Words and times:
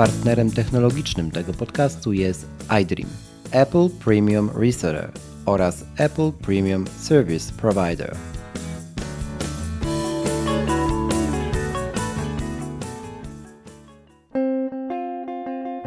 partnerem 0.00 0.50
technologicznym 0.50 1.30
tego 1.30 1.52
podcastu 1.52 2.12
jest 2.12 2.46
iDream, 2.82 3.10
Apple 3.50 3.88
Premium 4.04 4.50
Reseller 4.54 5.12
oraz 5.46 5.84
Apple 5.96 6.32
Premium 6.32 6.86
Service 6.86 7.52
Provider. 7.52 8.16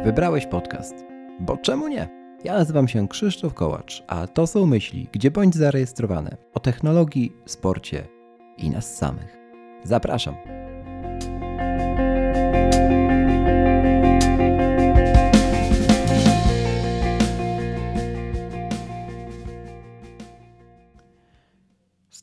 Wybrałeś 0.04 0.46
podcast, 0.46 0.94
bo 1.40 1.56
czemu 1.56 1.88
nie? 1.88 2.08
Ja 2.44 2.54
nazywam 2.54 2.88
się 2.88 3.08
Krzysztof 3.08 3.54
Kołacz, 3.54 4.04
a 4.06 4.26
to 4.26 4.46
są 4.46 4.66
myśli, 4.66 5.08
gdzie 5.12 5.30
bądź 5.30 5.54
zarejestrowane 5.54 6.36
o 6.54 6.60
technologii, 6.60 7.32
sporcie 7.46 8.08
i 8.58 8.70
nas 8.70 8.96
samych. 8.96 9.36
Zapraszam. 9.84 10.34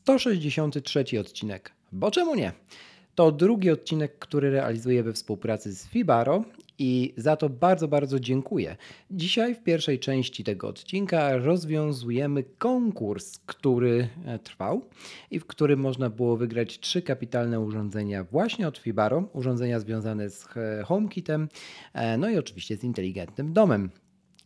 Sto 0.02 0.18
sześćdziesiąty 0.18 0.82
trzeci 0.82 1.18
odcinek. 1.18 1.72
Bo 1.92 2.10
czemu 2.10 2.34
nie? 2.34 2.52
To 3.14 3.32
drugi 3.32 3.70
odcinek, 3.70 4.18
który 4.18 4.50
realizuję 4.50 5.02
we 5.02 5.12
współpracy 5.12 5.72
z 5.72 5.88
Fibaro 5.88 6.44
i 6.78 7.14
za 7.16 7.36
to 7.36 7.48
bardzo, 7.48 7.88
bardzo 7.88 8.20
dziękuję. 8.20 8.76
Dzisiaj 9.10 9.54
w 9.54 9.62
pierwszej 9.62 9.98
części 9.98 10.44
tego 10.44 10.68
odcinka 10.68 11.36
rozwiązujemy 11.36 12.44
konkurs, 12.58 13.38
który 13.46 14.08
e, 14.26 14.38
trwał 14.38 14.88
i 15.30 15.40
w 15.40 15.46
którym 15.46 15.80
można 15.80 16.10
było 16.10 16.36
wygrać 16.36 16.80
trzy 16.80 17.02
kapitalne 17.02 17.60
urządzenia 17.60 18.24
właśnie 18.24 18.68
od 18.68 18.78
Fibaro, 18.78 19.28
urządzenia 19.32 19.80
związane 19.80 20.30
z 20.30 20.48
e, 20.56 20.82
HomeKitem, 20.84 21.48
e, 21.92 22.18
no 22.18 22.30
i 22.30 22.38
oczywiście 22.38 22.76
z 22.76 22.84
inteligentnym 22.84 23.52
domem. 23.52 23.90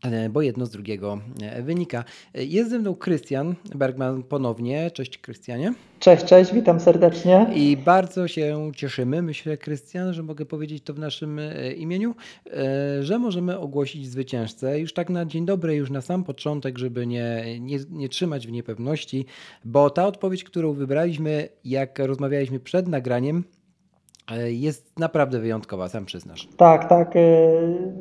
E, 0.04 0.28
bo 0.28 0.42
jedno 0.42 0.66
z 0.66 0.70
drugiego 0.70 1.18
e, 1.42 1.62
wynika. 1.62 2.04
E, 2.34 2.44
jest 2.44 2.70
ze 2.70 2.78
mną 2.78 2.94
Krystian 2.94 3.54
Bergman 3.74 4.22
ponownie. 4.22 4.90
Cześć 4.90 5.18
Krystianie. 5.18 5.74
Cześć, 6.00 6.24
cześć, 6.24 6.54
witam 6.54 6.80
serdecznie. 6.80 7.46
I 7.54 7.76
bardzo 7.76 8.28
się 8.28 8.70
cieszymy, 8.76 9.22
myślę 9.22 9.56
Krystian, 9.56 10.12
że 10.12 10.22
mogę 10.22 10.46
powiedzieć 10.46 10.84
to 10.84 10.94
w 10.94 10.98
naszym 10.98 11.40
imieniu, 11.76 12.14
że 13.00 13.18
możemy 13.18 13.58
ogłosić 13.58 14.10
zwycięzcę 14.10 14.80
już 14.80 14.92
tak 14.92 15.10
na 15.10 15.24
dzień 15.24 15.46
dobry, 15.46 15.74
już 15.74 15.90
na 15.90 16.00
sam 16.00 16.24
początek, 16.24 16.78
żeby 16.78 17.06
nie, 17.06 17.44
nie, 17.60 17.78
nie 17.90 18.08
trzymać 18.08 18.46
w 18.46 18.52
niepewności, 18.52 19.26
bo 19.64 19.90
ta 19.90 20.06
odpowiedź, 20.06 20.44
którą 20.44 20.72
wybraliśmy, 20.72 21.48
jak 21.64 21.98
rozmawialiśmy 21.98 22.60
przed 22.60 22.88
nagraniem, 22.88 23.44
jest 24.46 24.98
naprawdę 24.98 25.38
wyjątkowa, 25.38 25.88
sam 25.88 26.06
przyznasz. 26.06 26.48
Tak, 26.56 26.88
tak. 26.88 27.16
Y, 27.16 27.92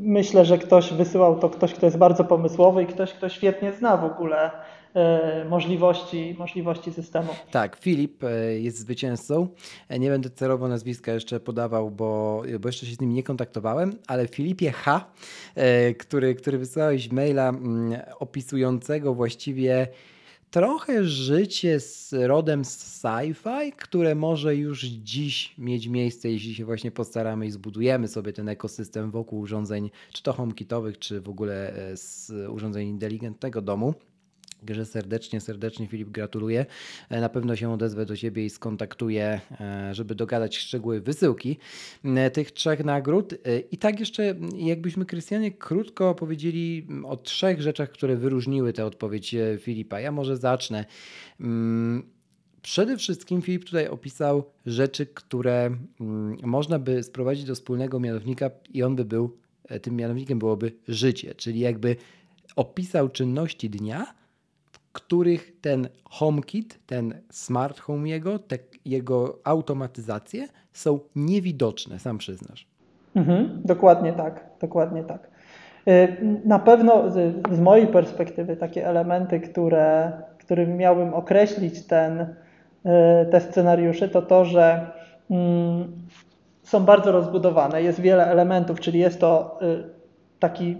myślę, 0.00 0.44
że 0.44 0.58
ktoś 0.58 0.92
wysyłał 0.92 1.38
to 1.38 1.50
ktoś, 1.50 1.74
kto 1.74 1.86
jest 1.86 1.98
bardzo 1.98 2.24
pomysłowy 2.24 2.82
i 2.82 2.86
ktoś, 2.86 3.12
kto 3.12 3.28
świetnie 3.28 3.72
zna 3.72 3.96
w 3.96 4.04
ogóle 4.04 4.50
y, 4.50 5.48
możliwości, 5.48 6.36
możliwości 6.38 6.92
systemu. 6.92 7.28
Tak, 7.50 7.76
Filip 7.76 8.24
y, 8.24 8.60
jest 8.60 8.78
zwycięzcą. 8.78 9.48
Nie 9.98 10.10
będę 10.10 10.30
celowo 10.30 10.68
nazwiska 10.68 11.12
jeszcze 11.12 11.40
podawał, 11.40 11.90
bo, 11.90 12.42
bo 12.60 12.68
jeszcze 12.68 12.86
się 12.86 12.94
z 12.94 13.00
nim 13.00 13.14
nie 13.14 13.22
kontaktowałem, 13.22 13.92
ale 14.06 14.28
Filipie 14.28 14.72
H., 14.72 15.04
który, 15.98 16.34
który 16.34 16.58
wysłałeś 16.58 17.12
maila 17.12 17.48
mm, 17.48 18.00
opisującego 18.18 19.14
właściwie 19.14 19.88
trochę 20.50 21.04
życie 21.04 21.80
z 21.80 22.12
rodem 22.12 22.64
z 22.64 23.02
sci-fi, 23.02 23.72
które 23.72 24.14
może 24.14 24.56
już 24.56 24.82
dziś 24.84 25.54
mieć 25.58 25.88
miejsce, 25.88 26.30
jeśli 26.30 26.54
się 26.54 26.64
właśnie 26.64 26.90
postaramy 26.90 27.46
i 27.46 27.50
zbudujemy 27.50 28.08
sobie 28.08 28.32
ten 28.32 28.48
ekosystem 28.48 29.10
wokół 29.10 29.40
urządzeń, 29.40 29.90
czy 30.12 30.22
to 30.22 30.32
HomeKitowych, 30.32 30.98
czy 30.98 31.20
w 31.20 31.28
ogóle 31.28 31.74
e, 31.74 31.96
z 31.96 32.32
urządzeń 32.50 32.88
inteligentnego 32.88 33.62
domu. 33.62 33.94
Także 34.58 34.86
serdecznie, 34.86 35.40
serdecznie 35.40 35.86
Filip 35.86 36.08
gratuluję. 36.08 36.66
E, 37.08 37.20
na 37.20 37.28
pewno 37.28 37.56
się 37.56 37.72
odezwę 37.72 38.06
do 38.06 38.16
Ciebie 38.16 38.44
i 38.44 38.50
skontaktuję, 38.50 39.40
e, 39.60 39.94
żeby 39.94 40.14
dogadać 40.14 40.56
szczegóły 40.56 41.00
wysyłki 41.00 41.58
e, 42.04 42.30
tych 42.30 42.50
trzech 42.52 42.84
nagród. 42.84 43.34
I 43.70 43.78
tak 43.78 44.00
jeszcze, 44.00 44.34
jakbyśmy 44.56 45.06
Krystianie 45.06 45.50
krótko 45.52 46.14
powiedzieli 46.14 46.86
o 47.04 47.16
trzech 47.16 47.62
rzeczach, 47.62 47.90
które 47.90 48.16
wyróżniły 48.16 48.72
tę 48.72 48.84
odpowiedź 48.84 49.36
Filipa. 49.58 50.00
Ja 50.00 50.12
może 50.12 50.36
zacznę. 50.36 50.84
Mm, 51.40 52.02
przede 52.62 52.96
wszystkim 52.96 53.42
Filip 53.42 53.64
tutaj 53.64 53.88
opisał 53.88 54.44
rzeczy, 54.66 55.06
które 55.06 55.70
mm, 56.00 56.36
można 56.42 56.78
by 56.78 57.02
sprowadzić 57.02 57.44
do 57.44 57.54
wspólnego 57.54 58.00
mianownika 58.00 58.50
i 58.74 58.82
on 58.82 58.96
by 58.96 59.04
był, 59.04 59.36
tym 59.82 59.96
mianownikiem 59.96 60.38
byłoby 60.38 60.72
życie, 60.88 61.34
czyli 61.34 61.60
jakby 61.60 61.96
opisał 62.56 63.08
czynności 63.08 63.70
dnia, 63.70 64.18
których 64.98 65.60
ten 65.60 65.88
HomeKit, 66.04 66.78
ten 66.86 67.14
smart 67.30 67.80
home 67.80 68.08
jego, 68.08 68.38
te 68.38 68.58
jego 68.84 69.38
automatyzacje 69.44 70.48
są 70.72 70.98
niewidoczne, 71.16 71.98
sam 71.98 72.18
przyznasz. 72.18 72.66
Mhm, 73.14 73.62
dokładnie 73.64 74.12
tak, 74.12 74.44
dokładnie 74.60 75.04
tak. 75.04 75.28
Y, 75.88 76.16
na 76.44 76.58
pewno 76.58 77.10
z 77.50 77.60
mojej 77.60 77.86
perspektywy 77.86 78.56
takie 78.56 78.86
elementy, 78.86 79.40
które, 79.40 80.12
którym 80.38 80.76
miałbym 80.76 81.14
określić 81.14 81.86
ten, 81.86 82.20
y, 82.20 82.26
te 83.30 83.40
scenariusze, 83.40 84.08
to 84.08 84.22
to, 84.22 84.44
że 84.44 84.90
mm, 85.30 85.92
są 86.62 86.84
bardzo 86.84 87.12
rozbudowane. 87.12 87.82
Jest 87.82 88.00
wiele 88.00 88.26
elementów, 88.26 88.80
czyli 88.80 88.98
jest 88.98 89.20
to 89.20 89.58
y, 89.62 89.84
taki 90.38 90.76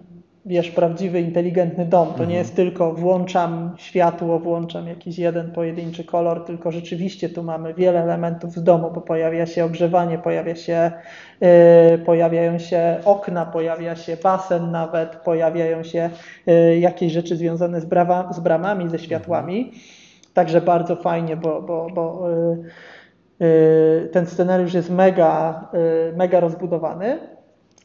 wiesz, 0.49 0.71
prawdziwy, 0.71 1.21
inteligentny 1.21 1.85
dom. 1.85 2.07
To 2.07 2.11
mhm. 2.11 2.29
nie 2.29 2.37
jest 2.37 2.57
tylko 2.57 2.93
włączam 2.93 3.75
światło, 3.77 4.39
włączam 4.39 4.89
jakiś 4.89 5.19
jeden 5.19 5.51
pojedynczy 5.51 6.05
kolor, 6.05 6.45
tylko 6.45 6.73
rzeczywiście 6.73 7.29
tu 7.29 7.43
mamy 7.43 7.75
wiele 7.75 8.03
elementów 8.03 8.53
z 8.53 8.63
domu, 8.63 8.91
bo 8.95 9.01
pojawia 9.01 9.47
się 9.47 9.65
ogrzewanie, 9.65 10.19
pojawia 10.19 10.55
się, 10.55 10.93
yy, 11.41 11.99
pojawiają 11.99 12.59
się 12.59 12.99
okna, 13.05 13.47
pojawia 13.47 13.97
się 13.97 14.17
basen 14.17 14.71
nawet, 14.71 15.17
pojawiają 15.17 15.83
się 15.83 16.11
yy, 16.47 16.79
jakieś 16.79 17.13
rzeczy 17.13 17.37
związane 17.37 17.81
z, 17.81 17.85
brawa, 17.85 18.33
z 18.33 18.41
bramami, 18.41 18.89
ze 18.89 18.99
światłami. 18.99 19.59
Mhm. 19.59 19.79
Także 20.35 20.61
bardzo 20.61 20.97
fajnie, 20.97 21.37
bo, 21.37 21.63
bo, 21.63 21.87
bo 21.95 22.29
yy, 23.41 24.09
ten 24.13 24.27
scenariusz 24.27 24.75
jest 24.75 24.91
mega, 24.91 25.69
y, 26.11 26.17
mega 26.17 26.41
rozbudowany. 26.41 27.38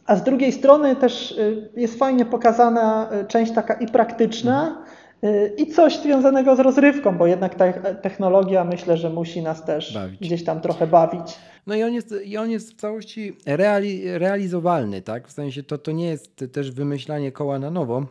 A 0.06 0.16
z 0.16 0.24
drugiej 0.24 0.52
strony 0.52 0.96
też 0.96 1.32
y, 1.32 1.70
jest 1.76 2.00
fajnie 2.00 2.26
pokazana 2.26 3.10
y, 3.22 3.28
część 3.28 3.52
taka 3.52 3.74
i 3.74 3.88
praktyczna, 3.88 4.84
y, 5.24 5.54
i 5.58 5.68
coś 5.68 6.00
związanego 6.00 6.56
z 6.56 6.60
rozrywką, 6.60 7.18
bo 7.18 7.28
jednak 7.28 7.56
ta 7.56 7.74
technologia 7.96 8.64
myślę, 8.64 8.98
że 8.98 9.10
musi 9.10 9.42
nas 9.42 9.66
też 9.66 9.94
bawić. 9.94 10.20
gdzieś 10.20 10.44
tam 10.44 10.62
trochę 10.62 10.88
bawić. 10.88 11.38
No 11.68 11.76
i 11.76 11.84
on 11.84 11.94
jest, 11.94 12.16
i 12.26 12.38
on 12.38 12.52
jest 12.52 12.74
w 12.74 12.76
całości 12.76 13.38
reali, 13.46 14.18
realizowalny, 14.18 15.02
tak? 15.02 15.28
W 15.28 15.32
sensie 15.32 15.64
to, 15.64 15.78
to 15.78 15.92
nie 15.92 16.08
jest 16.08 16.46
też 16.54 16.72
wymyślanie 16.72 17.32
koła 17.32 17.60
na 17.60 17.72
nowo, 17.72 18.06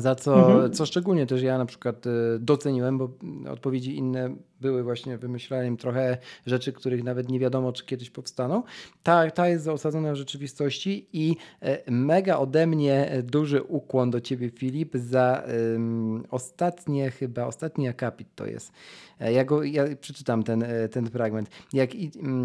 za 0.00 0.14
co, 0.14 0.50
mhm. 0.50 0.72
co 0.72 0.86
szczególnie 0.86 1.26
też 1.26 1.42
ja 1.42 1.58
na 1.58 1.66
przykład 1.66 2.04
doceniłem, 2.38 2.98
bo 2.98 3.08
odpowiedzi 3.50 3.96
inne 3.96 4.36
były 4.62 4.82
właśnie 4.82 5.18
wymyślaniem 5.18 5.76
trochę 5.76 6.18
rzeczy, 6.46 6.72
których 6.72 7.04
nawet 7.04 7.28
nie 7.28 7.38
wiadomo, 7.38 7.72
czy 7.72 7.86
kiedyś 7.86 8.10
powstaną. 8.10 8.62
Ta, 9.02 9.30
ta 9.30 9.48
jest 9.48 9.68
osadzona 9.68 10.12
w 10.12 10.16
rzeczywistości 10.16 11.06
i 11.12 11.36
e, 11.60 11.90
mega 11.90 12.38
ode 12.38 12.66
mnie 12.66 13.22
duży 13.22 13.62
ukłon 13.62 14.10
do 14.10 14.20
ciebie, 14.20 14.50
Filip, 14.50 14.96
za 14.96 15.42
um, 15.72 16.24
ostatnie, 16.30 17.10
chyba 17.10 17.46
ostatni 17.46 17.88
akapit 17.88 18.28
to 18.34 18.46
jest. 18.46 18.72
E, 19.20 19.32
ja, 19.32 19.44
go, 19.44 19.62
ja 19.62 19.84
przeczytam 20.00 20.42
ten, 20.42 20.62
e, 20.62 20.88
ten 20.88 21.10
fragment. 21.10 21.50
Jak, 21.72 21.90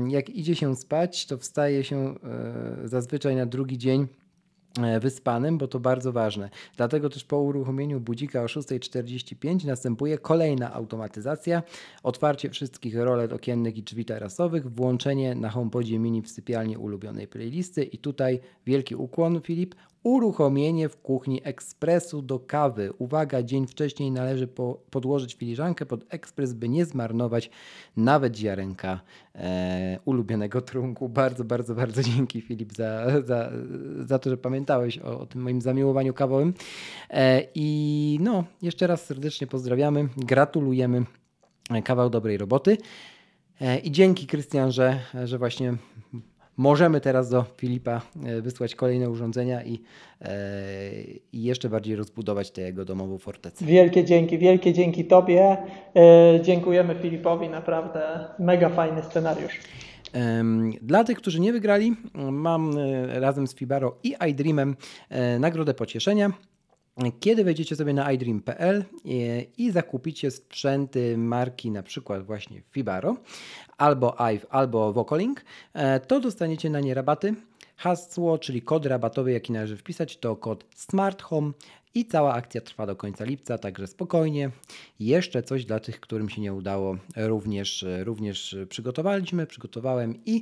jak 0.07 0.29
idzie 0.29 0.55
się 0.55 0.75
spać, 0.75 1.25
to 1.25 1.37
wstaje 1.37 1.83
się 1.83 2.15
zazwyczaj 2.83 3.35
na 3.35 3.45
drugi 3.45 3.77
dzień 3.77 4.07
E, 4.07 4.26
wyspanym, 5.01 5.57
bo 5.57 5.67
to 5.67 5.79
bardzo 5.79 6.11
ważne. 6.11 6.49
Dlatego 6.77 7.09
też 7.09 7.23
po 7.23 7.41
uruchomieniu 7.41 7.99
budzika 7.99 8.41
o 8.41 8.45
6.45 8.45 9.65
następuje 9.65 10.17
kolejna 10.17 10.73
automatyzacja, 10.73 11.63
otwarcie 12.03 12.49
wszystkich 12.49 12.95
rolet 12.95 13.33
okiennych 13.33 13.77
i 13.77 13.83
drzwi 13.83 14.05
tarasowych, 14.05 14.71
włączenie 14.71 15.35
na 15.35 15.49
HomePodzie 15.49 15.99
mini 15.99 16.21
w 16.21 16.29
sypialni 16.29 16.77
ulubionej 16.77 17.27
playlisty. 17.27 17.83
I 17.83 17.97
tutaj 17.97 18.39
wielki 18.65 18.95
ukłon 18.95 19.41
Filip, 19.41 19.75
uruchomienie 20.03 20.89
w 20.89 20.97
kuchni 20.97 21.41
ekspresu 21.43 22.21
do 22.21 22.39
kawy. 22.39 22.93
Uwaga, 22.97 23.43
dzień 23.43 23.67
wcześniej 23.67 24.11
należy 24.11 24.47
po, 24.47 24.79
podłożyć 24.89 25.35
filiżankę 25.35 25.85
pod 25.85 26.05
ekspres, 26.09 26.53
by 26.53 26.69
nie 26.69 26.85
zmarnować 26.85 27.49
nawet 27.97 28.37
ziarenka 28.37 28.99
e, 29.35 29.99
ulubionego 30.05 30.61
trunku. 30.61 31.09
Bardzo, 31.09 31.43
bardzo, 31.43 31.75
bardzo 31.75 32.03
dzięki 32.03 32.41
Filip 32.41 32.73
za, 32.73 33.21
za, 33.25 33.51
za 33.99 34.19
to, 34.19 34.29
że 34.29 34.37
pamiętałeś 34.37 34.99
o, 34.99 35.19
o 35.19 35.25
tym 35.25 35.41
moim 35.41 35.61
zamiłowaniu 35.61 36.13
kawowym. 36.13 36.53
E, 37.09 37.43
I 37.55 38.19
no, 38.21 38.43
jeszcze 38.61 38.87
raz 38.87 39.05
serdecznie 39.05 39.47
pozdrawiamy, 39.47 40.09
gratulujemy 40.17 41.05
kawał 41.83 42.09
dobrej 42.09 42.37
roboty. 42.37 42.77
E, 43.61 43.79
I 43.79 43.91
dzięki 43.91 44.27
Krystian, 44.27 44.71
że, 44.71 44.99
że 45.23 45.37
właśnie 45.37 45.73
możemy 46.57 47.01
teraz 47.01 47.29
do 47.29 47.45
Filipa 47.57 48.01
wysłać 48.41 48.75
kolejne 48.75 49.09
urządzenia 49.09 49.63
i, 49.63 49.79
i 51.33 51.43
jeszcze 51.43 51.69
bardziej 51.69 51.95
rozbudować 51.95 52.51
tę 52.51 52.61
jego 52.61 52.85
domową 52.85 53.17
fortecę. 53.17 53.65
Wielkie 53.65 54.05
dzięki, 54.05 54.37
wielkie 54.37 54.73
dzięki 54.73 55.05
Tobie. 55.05 55.57
Dziękujemy 56.43 56.95
Filipowi, 56.95 57.49
naprawdę 57.49 58.25
mega 58.39 58.69
fajny 58.69 59.03
scenariusz. 59.03 59.59
Dla 60.81 61.03
tych, 61.03 61.17
którzy 61.17 61.39
nie 61.39 61.53
wygrali, 61.53 61.95
mam 62.31 62.71
razem 63.07 63.47
z 63.47 63.55
Fibaro 63.55 63.97
i 64.03 64.15
iDreamem 64.29 64.75
nagrodę 65.39 65.73
pocieszenia. 65.73 66.31
Kiedy 67.19 67.43
wejdziecie 67.43 67.75
sobie 67.75 67.93
na 67.93 68.11
iDream.pl 68.11 68.85
i 69.57 69.71
zakupicie 69.71 70.31
sprzęty 70.31 71.17
marki 71.17 71.71
na 71.71 71.83
przykład 71.83 72.25
właśnie 72.25 72.61
Fibaro 72.71 73.17
albo 73.77 74.15
ive, 74.33 74.45
albo 74.49 74.93
Vocalink, 74.93 75.45
e, 75.73 75.99
to 75.99 76.19
dostaniecie 76.19 76.69
na 76.69 76.79
nie 76.79 76.93
rabaty. 76.93 77.35
Hasło, 77.75 78.37
czyli 78.37 78.61
kod 78.61 78.85
rabatowy, 78.85 79.31
jaki 79.31 79.51
należy 79.51 79.77
wpisać, 79.77 80.17
to 80.17 80.35
kod 80.35 80.65
Smart 80.75 81.21
Home 81.21 81.51
i 81.97 82.05
cała 82.05 82.33
akcja 82.33 82.61
trwa 82.61 82.85
do 82.85 82.95
końca 82.95 83.25
lipca, 83.25 83.57
także 83.57 83.87
spokojnie. 83.87 84.51
Jeszcze 84.99 85.43
coś 85.43 85.65
dla 85.65 85.79
tych, 85.79 85.99
którym 85.99 86.29
się 86.29 86.41
nie 86.41 86.53
udało, 86.53 86.97
również, 87.15 87.85
również 88.03 88.57
przygotowaliśmy, 88.69 89.47
przygotowałem 89.47 90.15
i 90.25 90.41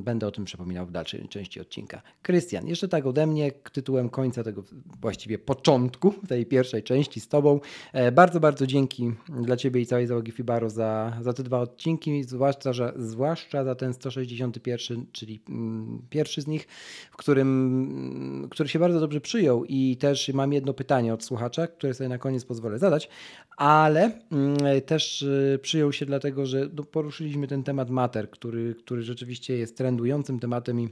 będę 0.00 0.26
o 0.26 0.30
tym 0.30 0.44
przypominał 0.44 0.86
w 0.86 0.90
dalszej 0.90 1.28
części 1.28 1.60
odcinka. 1.60 2.02
Krystian, 2.22 2.66
jeszcze 2.66 2.88
tak 2.88 3.06
ode 3.06 3.26
mnie, 3.26 3.52
tytułem 3.72 4.08
końca 4.08 4.42
tego 4.42 4.62
właściwie 5.00 5.38
początku 5.38 6.14
tej 6.28 6.46
pierwszej 6.46 6.82
części 6.82 7.20
z 7.20 7.28
Tobą. 7.28 7.60
E, 7.92 8.12
bardzo, 8.12 8.40
bardzo 8.40 8.66
dzięki 8.66 9.12
dla 9.42 9.56
Ciebie 9.56 9.80
i 9.80 9.86
całej 9.86 10.06
załogi 10.06 10.32
Fibaro 10.32 10.70
za, 10.70 11.18
za 11.20 11.32
te 11.32 11.42
dwa 11.42 11.60
odcinki, 11.60 12.24
zwłaszcza, 12.24 12.72
że, 12.72 12.92
zwłaszcza 12.96 13.64
za 13.64 13.74
ten 13.74 13.94
161, 13.94 15.06
czyli 15.12 15.40
mm, 15.48 16.02
pierwszy 16.10 16.42
z 16.42 16.46
nich, 16.46 16.66
w 17.10 17.16
którym, 17.16 18.48
który 18.50 18.68
się 18.68 18.78
bardzo 18.78 19.00
dobrze 19.00 19.20
przyjął 19.20 19.64
i 19.64 19.96
też 19.96 20.23
mam 20.32 20.52
jedno 20.52 20.74
pytanie 20.74 21.14
od 21.14 21.24
słuchacza, 21.24 21.66
które 21.66 21.94
sobie 21.94 22.08
na 22.08 22.18
koniec 22.18 22.44
pozwolę 22.44 22.78
zadać, 22.78 23.08
ale 23.56 24.20
mm, 24.32 24.56
też 24.86 25.22
y, 25.22 25.58
przyjął 25.62 25.92
się 25.92 26.06
dlatego, 26.06 26.46
że 26.46 26.68
no, 26.74 26.84
poruszyliśmy 26.84 27.46
ten 27.46 27.62
temat 27.62 27.90
mater, 27.90 28.30
który, 28.30 28.74
który 28.74 29.02
rzeczywiście 29.02 29.56
jest 29.58 29.76
trendującym 29.76 30.40
tematem 30.40 30.80
i 30.80 30.88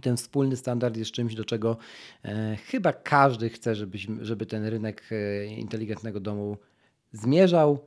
ten 0.00 0.16
wspólny 0.16 0.56
standard 0.56 0.96
jest 0.96 1.10
czymś, 1.10 1.34
do 1.34 1.44
czego 1.44 1.76
e, 2.24 2.56
chyba 2.56 2.92
każdy 2.92 3.48
chce, 3.48 3.74
żebyśmy, 3.74 4.24
żeby 4.24 4.46
ten 4.46 4.66
rynek 4.66 5.02
e, 5.10 5.46
inteligentnego 5.46 6.20
domu 6.20 6.56
zmierzał, 7.12 7.78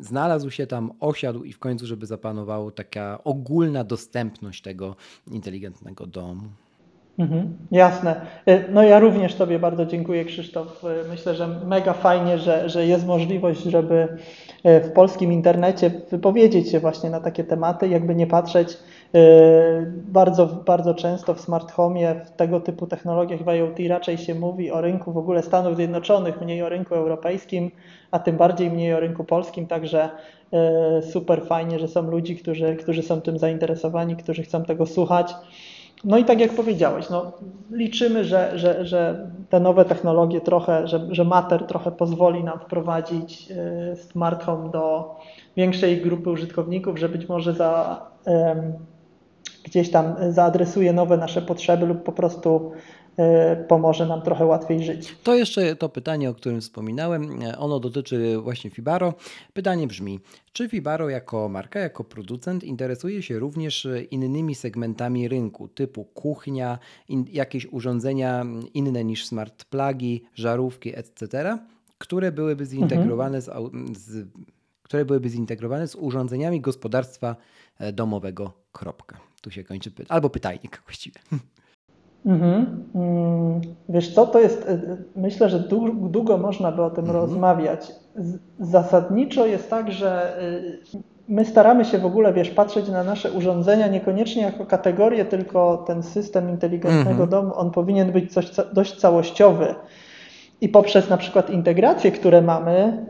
znalazł 0.00 0.50
się 0.50 0.66
tam, 0.66 0.92
osiadł 1.00 1.44
i 1.44 1.52
w 1.52 1.58
końcu, 1.58 1.86
żeby 1.86 2.06
zapanowała 2.06 2.70
taka 2.70 3.24
ogólna 3.24 3.84
dostępność 3.84 4.62
tego 4.62 4.96
inteligentnego 5.30 6.06
domu. 6.06 6.48
Mhm, 7.18 7.56
jasne. 7.70 8.20
E, 8.46 8.68
no 8.70 8.82
ja 8.82 8.98
również 8.98 9.34
Tobie 9.34 9.58
bardzo 9.58 9.86
dziękuję 9.86 10.24
Krzysztof. 10.24 10.84
E, 10.84 11.08
myślę, 11.08 11.34
że 11.34 11.48
mega 11.48 11.92
fajnie, 11.92 12.38
że, 12.38 12.68
że 12.68 12.86
jest 12.86 13.06
możliwość, 13.06 13.62
żeby 13.62 14.08
e, 14.64 14.80
w 14.80 14.92
polskim 14.92 15.32
internecie 15.32 15.90
wypowiedzieć 16.10 16.70
się 16.70 16.80
właśnie 16.80 17.10
na 17.10 17.20
takie 17.20 17.44
tematy, 17.44 17.88
jakby 17.88 18.14
nie 18.14 18.26
patrzeć 18.26 18.78
bardzo, 19.94 20.46
bardzo 20.46 20.94
często 20.94 21.34
w 21.34 21.40
smart 21.40 21.72
home, 21.72 22.24
w 22.24 22.30
tego 22.30 22.60
typu 22.60 22.86
technologiach 22.86 23.44
w 23.44 23.48
IoT 23.48 23.78
raczej 23.88 24.18
się 24.18 24.34
mówi 24.34 24.70
o 24.70 24.80
rynku 24.80 25.12
w 25.12 25.18
ogóle 25.18 25.42
Stanów 25.42 25.76
Zjednoczonych, 25.76 26.40
mniej 26.40 26.62
o 26.62 26.68
rynku 26.68 26.94
europejskim, 26.94 27.70
a 28.10 28.18
tym 28.18 28.36
bardziej 28.36 28.70
mniej 28.70 28.94
o 28.94 29.00
rynku 29.00 29.24
polskim, 29.24 29.66
także 29.66 30.10
super 31.10 31.42
fajnie, 31.46 31.78
że 31.78 31.88
są 31.88 32.10
ludzi, 32.10 32.36
którzy, 32.36 32.76
którzy 32.76 33.02
są 33.02 33.20
tym 33.20 33.38
zainteresowani, 33.38 34.16
którzy 34.16 34.42
chcą 34.42 34.64
tego 34.64 34.86
słuchać. 34.86 35.34
No 36.04 36.18
i 36.18 36.24
tak 36.24 36.40
jak 36.40 36.50
powiedziałeś, 36.52 37.10
no, 37.10 37.32
liczymy, 37.70 38.24
że, 38.24 38.58
że, 38.58 38.86
że 38.86 39.30
te 39.48 39.60
nowe 39.60 39.84
technologie 39.84 40.40
trochę, 40.40 40.88
że, 40.88 41.06
że 41.10 41.24
Mater 41.24 41.66
trochę 41.66 41.90
pozwoli 41.90 42.44
nam 42.44 42.58
wprowadzić 42.58 43.50
y, 43.92 43.96
smart 43.96 44.44
home 44.44 44.70
do 44.70 45.14
większej 45.56 46.00
grupy 46.00 46.30
użytkowników, 46.30 46.98
że 46.98 47.08
być 47.08 47.28
może 47.28 47.54
za, 47.54 48.00
gdzieś 49.64 49.90
tam 49.90 50.14
zaadresuje 50.30 50.92
nowe 50.92 51.16
nasze 51.16 51.42
potrzeby 51.42 51.86
lub 51.86 52.02
po 52.02 52.12
prostu 52.12 52.72
E, 52.72 53.01
pomoże 53.68 54.06
nam 54.06 54.22
trochę 54.22 54.46
łatwiej 54.46 54.84
żyć. 54.84 55.16
To 55.22 55.34
jeszcze 55.34 55.76
to 55.76 55.88
pytanie, 55.88 56.30
o 56.30 56.34
którym 56.34 56.60
wspominałem. 56.60 57.38
Ono 57.58 57.80
dotyczy 57.80 58.38
właśnie 58.38 58.70
Fibaro. 58.70 59.14
Pytanie 59.52 59.86
brzmi: 59.86 60.20
czy 60.52 60.68
Fibaro 60.68 61.08
jako 61.08 61.48
marka, 61.48 61.80
jako 61.80 62.04
producent 62.04 62.64
interesuje 62.64 63.22
się 63.22 63.38
również 63.38 63.88
innymi 64.10 64.54
segmentami 64.54 65.28
rynku, 65.28 65.68
typu 65.68 66.04
kuchnia, 66.04 66.78
in, 67.08 67.24
jakieś 67.32 67.66
urządzenia 67.66 68.46
inne 68.74 69.04
niż 69.04 69.26
smart 69.26 69.64
plugi, 69.64 70.22
żarówki, 70.34 70.98
etc., 70.98 71.58
które 71.98 72.32
byłyby 72.32 72.66
zintegrowane 72.66 73.38
mhm. 73.38 73.94
z, 73.94 73.98
z 73.98 74.28
które 74.82 75.04
byłyby 75.04 75.28
zintegrowane 75.28 75.88
z 75.88 75.94
urządzeniami 75.94 76.60
gospodarstwa 76.60 77.36
e, 77.78 77.92
domowego. 77.92 78.52
Kropka. 78.72 79.20
Tu 79.42 79.50
się 79.50 79.64
kończy 79.64 79.90
pytanie. 79.90 80.12
Albo 80.12 80.30
pytajnik 80.30 80.82
właściwie. 80.86 81.20
Mhm. 82.26 82.84
Mm, 82.94 83.60
wiesz 83.88 84.14
co, 84.14 84.26
to 84.26 84.40
jest, 84.40 84.68
e, 84.68 84.78
myślę, 85.16 85.48
że 85.48 85.58
długo 85.92 86.38
można 86.38 86.72
by 86.72 86.82
o 86.82 86.90
tym 86.90 87.04
mhm. 87.04 87.20
rozmawiać. 87.20 87.92
Zasadniczo 88.60 89.46
jest 89.46 89.70
tak, 89.70 89.92
że 89.92 90.38
e, 90.38 91.02
my 91.28 91.44
staramy 91.44 91.84
się 91.84 91.98
w 91.98 92.06
ogóle, 92.06 92.32
wiesz, 92.32 92.50
patrzeć 92.50 92.88
na 92.88 93.04
nasze 93.04 93.32
urządzenia 93.32 93.88
niekoniecznie 93.88 94.42
jako 94.42 94.66
kategorię, 94.66 95.24
tylko 95.24 95.84
ten 95.86 96.02
system 96.02 96.50
inteligentnego 96.50 97.10
mhm. 97.10 97.28
domu, 97.28 97.52
on 97.54 97.70
powinien 97.70 98.12
być 98.12 98.32
coś 98.32 98.50
dość 98.72 99.00
całościowy. 99.00 99.74
I 100.62 100.68
poprzez 100.68 101.10
na 101.10 101.16
przykład 101.16 101.50
integracje, 101.50 102.12
które 102.12 102.42
mamy, 102.42 103.06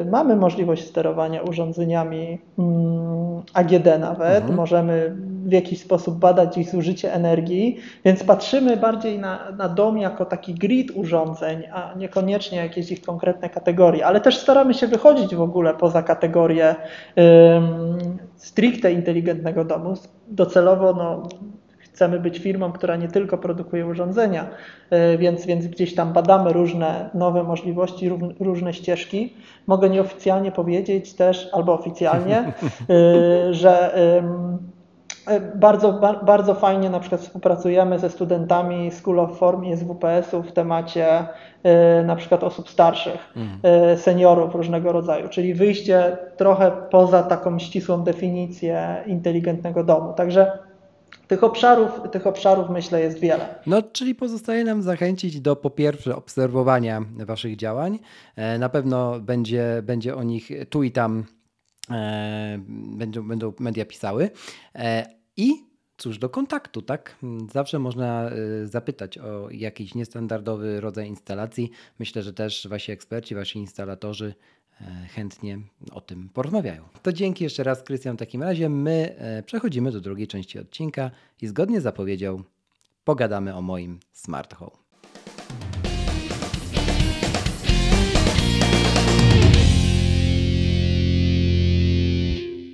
y, 0.00 0.04
mamy 0.10 0.36
możliwość 0.36 0.86
sterowania 0.86 1.42
urządzeniami 1.42 2.38
mm, 2.58 3.42
AGD 3.54 3.86
nawet, 4.00 4.36
mhm. 4.36 4.54
możemy 4.54 5.16
w 5.44 5.52
jakiś 5.52 5.80
sposób 5.80 6.18
badać 6.18 6.58
ich 6.58 6.70
zużycie 6.70 7.14
energii, 7.14 7.76
więc 8.04 8.24
patrzymy 8.24 8.76
bardziej 8.76 9.18
na, 9.18 9.52
na 9.58 9.68
dom 9.68 9.98
jako 9.98 10.24
taki 10.24 10.54
grid 10.54 10.90
urządzeń, 10.94 11.62
a 11.72 11.94
niekoniecznie 11.96 12.58
jakieś 12.58 12.92
ich 12.92 13.02
konkretne 13.02 13.50
kategorie, 13.50 14.06
ale 14.06 14.20
też 14.20 14.38
staramy 14.38 14.74
się 14.74 14.86
wychodzić 14.86 15.34
w 15.34 15.40
ogóle 15.40 15.74
poza 15.74 16.02
kategorię 16.02 16.74
stricte 18.36 18.92
inteligentnego 18.92 19.64
domu. 19.64 19.94
Docelowo 20.28 20.92
no, 20.92 21.28
chcemy 21.96 22.20
być 22.20 22.38
firmą, 22.38 22.72
która 22.72 22.96
nie 22.96 23.08
tylko 23.08 23.38
produkuje 23.38 23.86
urządzenia, 23.86 24.46
e, 24.90 25.18
więc, 25.18 25.46
więc 25.46 25.66
gdzieś 25.66 25.94
tam 25.94 26.12
badamy 26.12 26.52
różne 26.52 27.10
nowe 27.14 27.42
możliwości, 27.42 28.10
różne 28.40 28.74
ścieżki. 28.74 29.34
Mogę 29.66 29.90
nieoficjalnie 29.90 30.52
powiedzieć 30.52 31.14
też, 31.14 31.50
albo 31.52 31.72
oficjalnie, 31.72 32.38
e, 32.90 33.54
że 33.54 33.96
e, 33.96 35.40
bardzo, 35.54 36.00
bardzo 36.22 36.54
fajnie 36.54 36.90
na 36.90 37.00
przykład 37.00 37.20
współpracujemy 37.20 37.98
ze 37.98 38.10
studentami 38.10 38.90
School 38.90 39.20
of 39.20 39.38
Form 39.38 39.64
i 39.64 39.76
SWPS-u 39.76 40.42
w 40.42 40.52
temacie 40.52 41.26
na 42.04 42.16
przykład 42.16 42.44
osób 42.44 42.70
starszych, 42.70 43.32
mhm. 43.36 43.98
seniorów 43.98 44.54
różnego 44.54 44.92
rodzaju, 44.92 45.28
czyli 45.28 45.54
wyjście 45.54 46.16
trochę 46.36 46.72
poza 46.90 47.22
taką 47.22 47.58
ścisłą 47.58 48.02
definicję 48.02 48.96
inteligentnego 49.06 49.84
domu. 49.84 50.12
Także 50.12 50.65
tych 51.28 51.44
obszarów, 51.44 51.90
tych 52.12 52.26
obszarów 52.26 52.70
myślę 52.70 53.00
jest 53.00 53.18
wiele. 53.18 53.54
No, 53.66 53.82
czyli 53.82 54.14
pozostaje 54.14 54.64
nam 54.64 54.82
zachęcić 54.82 55.40
do 55.40 55.56
po 55.56 55.70
pierwsze 55.70 56.16
obserwowania 56.16 57.02
Waszych 57.26 57.56
działań. 57.56 57.98
E, 58.36 58.58
na 58.58 58.68
pewno 58.68 59.20
będzie, 59.20 59.82
będzie 59.82 60.16
o 60.16 60.22
nich 60.22 60.50
tu 60.70 60.82
i 60.82 60.90
tam 60.90 61.24
e, 61.90 62.58
będą, 62.68 63.28
będą 63.28 63.52
media 63.58 63.84
pisały. 63.84 64.30
E, 64.74 65.06
I 65.36 65.66
cóż, 65.96 66.18
do 66.18 66.28
kontaktu, 66.28 66.82
tak? 66.82 67.16
Zawsze 67.52 67.78
można 67.78 68.30
zapytać 68.64 69.18
o 69.18 69.50
jakiś 69.50 69.94
niestandardowy 69.94 70.80
rodzaj 70.80 71.08
instalacji. 71.08 71.70
Myślę, 71.98 72.22
że 72.22 72.32
też 72.32 72.68
Wasi 72.68 72.92
eksperci, 72.92 73.34
Wasi 73.34 73.58
instalatorzy 73.58 74.34
chętnie 75.08 75.58
o 75.92 76.00
tym 76.00 76.28
porozmawiają. 76.28 76.82
To 77.02 77.12
dzięki 77.12 77.44
jeszcze 77.44 77.62
raz, 77.62 77.82
Krystian. 77.82 78.16
W 78.16 78.18
takim 78.18 78.42
razie 78.42 78.68
my 78.68 79.14
e, 79.18 79.42
przechodzimy 79.42 79.92
do 79.92 80.00
drugiej 80.00 80.26
części 80.26 80.58
odcinka 80.58 81.10
i 81.42 81.46
zgodnie 81.46 81.80
z 81.80 81.82
zapowiedzią 81.82 82.42
pogadamy 83.04 83.54
o 83.54 83.62
moim 83.62 83.98
smart 84.12 84.54
home. 84.54 84.76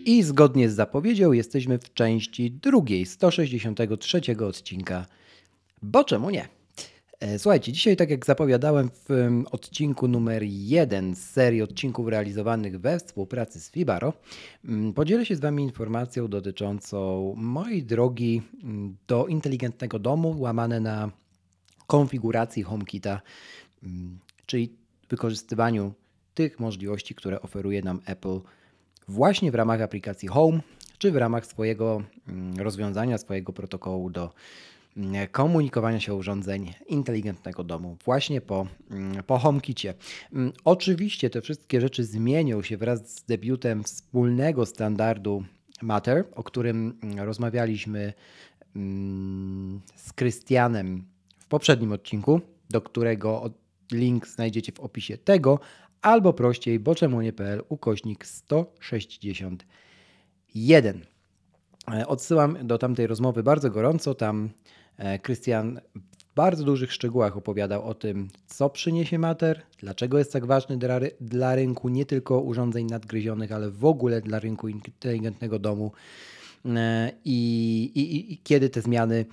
I 0.04 0.22
zgodnie 0.22 0.70
z 0.70 0.74
zapowiedzią 0.74 1.32
jesteśmy 1.32 1.78
w 1.78 1.94
części 1.94 2.50
drugiej 2.50 3.06
163 3.06 4.20
odcinka. 4.46 5.06
Bo 5.82 6.04
czemu 6.04 6.30
nie? 6.30 6.61
E, 7.22 7.38
słuchajcie, 7.38 7.72
dzisiaj, 7.72 7.96
tak 7.96 8.10
jak 8.10 8.26
zapowiadałem 8.26 8.90
w 9.08 9.42
odcinku 9.50 10.08
numer 10.08 10.42
jeden 10.42 11.14
z 11.14 11.30
serii 11.30 11.62
odcinków 11.62 12.08
realizowanych 12.08 12.80
we 12.80 12.98
współpracy 12.98 13.60
z 13.60 13.70
Fibaro, 13.70 14.12
mm, 14.64 14.92
podzielę 14.92 15.26
się 15.26 15.36
z 15.36 15.40
Wami 15.40 15.62
informacją 15.62 16.28
dotyczącą 16.28 17.34
mojej 17.36 17.82
drogi 17.82 18.42
mm, 18.62 18.96
do 19.08 19.26
inteligentnego 19.26 19.98
domu, 19.98 20.34
łamane 20.38 20.80
na 20.80 21.10
konfiguracji 21.86 22.62
HomeKita, 22.62 23.20
mm, 23.82 24.18
czyli 24.46 24.76
wykorzystywaniu 25.08 25.92
tych 26.34 26.60
możliwości, 26.60 27.14
które 27.14 27.42
oferuje 27.42 27.82
nam 27.82 28.00
Apple 28.06 28.40
właśnie 29.08 29.52
w 29.52 29.54
ramach 29.54 29.80
aplikacji 29.80 30.28
Home, 30.28 30.60
czy 30.98 31.12
w 31.12 31.16
ramach 31.16 31.46
swojego 31.46 32.02
rozwiązania, 32.58 33.18
swojego 33.18 33.52
protokołu 33.52 34.10
do 34.10 34.30
komunikowania 35.32 36.00
się 36.00 36.14
urządzeń 36.14 36.74
inteligentnego 36.86 37.64
domu 37.64 37.96
właśnie 38.04 38.40
po, 38.40 38.66
mm, 38.90 39.22
po 39.22 39.38
HomeKicie. 39.38 39.94
Mm, 40.32 40.52
oczywiście 40.64 41.30
te 41.30 41.40
wszystkie 41.40 41.80
rzeczy 41.80 42.04
zmienią 42.04 42.62
się 42.62 42.76
wraz 42.76 43.16
z 43.16 43.24
debiutem 43.24 43.84
wspólnego 43.84 44.66
standardu 44.66 45.44
Matter, 45.82 46.24
o 46.34 46.42
którym 46.42 46.98
mm, 47.02 47.18
rozmawialiśmy 47.18 48.12
z 49.96 50.12
Krystianem 50.14 51.04
w 51.38 51.46
poprzednim 51.46 51.92
odcinku, 51.92 52.40
do 52.70 52.80
którego 52.80 53.50
link 53.92 54.28
znajdziecie 54.28 54.72
w 54.72 54.80
opisie 54.80 55.18
tego, 55.18 55.58
albo 56.02 56.32
prościej 56.32 56.80
boczemunie.pl 56.80 57.62
ukośnik 57.68 58.26
161. 58.26 61.00
E, 61.92 62.06
odsyłam 62.06 62.66
do 62.66 62.78
tamtej 62.78 63.06
rozmowy 63.06 63.42
bardzo 63.42 63.70
gorąco. 63.70 64.14
Tam 64.14 64.50
Krystian 65.22 65.80
w 66.32 66.34
bardzo 66.34 66.64
dużych 66.64 66.92
szczegółach 66.92 67.36
opowiadał 67.36 67.84
o 67.84 67.94
tym, 67.94 68.28
co 68.46 68.70
przyniesie 68.70 69.18
Mater, 69.18 69.62
dlaczego 69.78 70.18
jest 70.18 70.32
tak 70.32 70.46
ważny 70.46 70.76
dla, 70.76 71.00
dla 71.20 71.54
rynku 71.54 71.88
nie 71.88 72.06
tylko 72.06 72.40
urządzeń 72.40 72.86
nadgryzionych, 72.86 73.52
ale 73.52 73.70
w 73.70 73.84
ogóle 73.84 74.20
dla 74.20 74.38
rynku 74.38 74.68
inteligentnego 74.68 75.58
domu 75.58 75.92
e, 76.66 77.12
i, 77.24 77.82
i, 77.94 78.32
i 78.32 78.38
kiedy 78.38 78.70
te 78.70 78.80
zmiany 78.80 79.24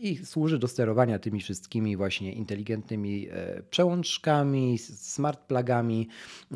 I, 0.00 0.16
służy 0.16 0.58
do 0.58 0.68
sterowania 0.68 1.18
tymi 1.18 1.40
wszystkimi 1.40 1.96
właśnie 1.96 2.32
inteligentnymi 2.32 3.28
e, 3.30 3.62
przełączkami, 3.70 4.78
smart 4.78 5.40
plugami, 5.40 6.08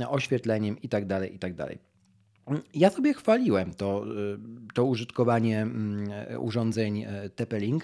oświetleniem 0.09 0.77
itd. 0.83 1.21
Tak 1.21 1.33
itd. 1.33 1.67
Tak 1.67 1.79
ja 2.75 2.91
sobie 2.91 3.15
chwaliłem 3.15 3.75
to, 3.75 4.05
y, 4.07 4.39
to 4.75 4.85
użytkowanie 4.85 5.63
mm, 5.63 6.09
urządzeń 6.39 7.03
e, 7.03 7.31
TP-Link. 7.37 7.81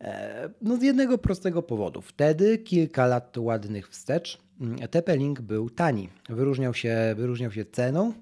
E, 0.00 0.50
no 0.62 0.76
z 0.76 0.82
jednego 0.82 1.18
prostego 1.18 1.62
powodu. 1.62 2.00
Wtedy, 2.00 2.58
kilka 2.58 3.06
lat 3.06 3.38
ładnych 3.38 3.88
wstecz, 3.88 4.38
mm, 4.60 4.76
TP-Link 4.76 5.40
był 5.40 5.70
tani. 5.70 6.08
Wyróżniał 6.28 6.74
się, 6.74 7.14
wyróżniał 7.16 7.52
się 7.52 7.64
ceną, 7.64 8.12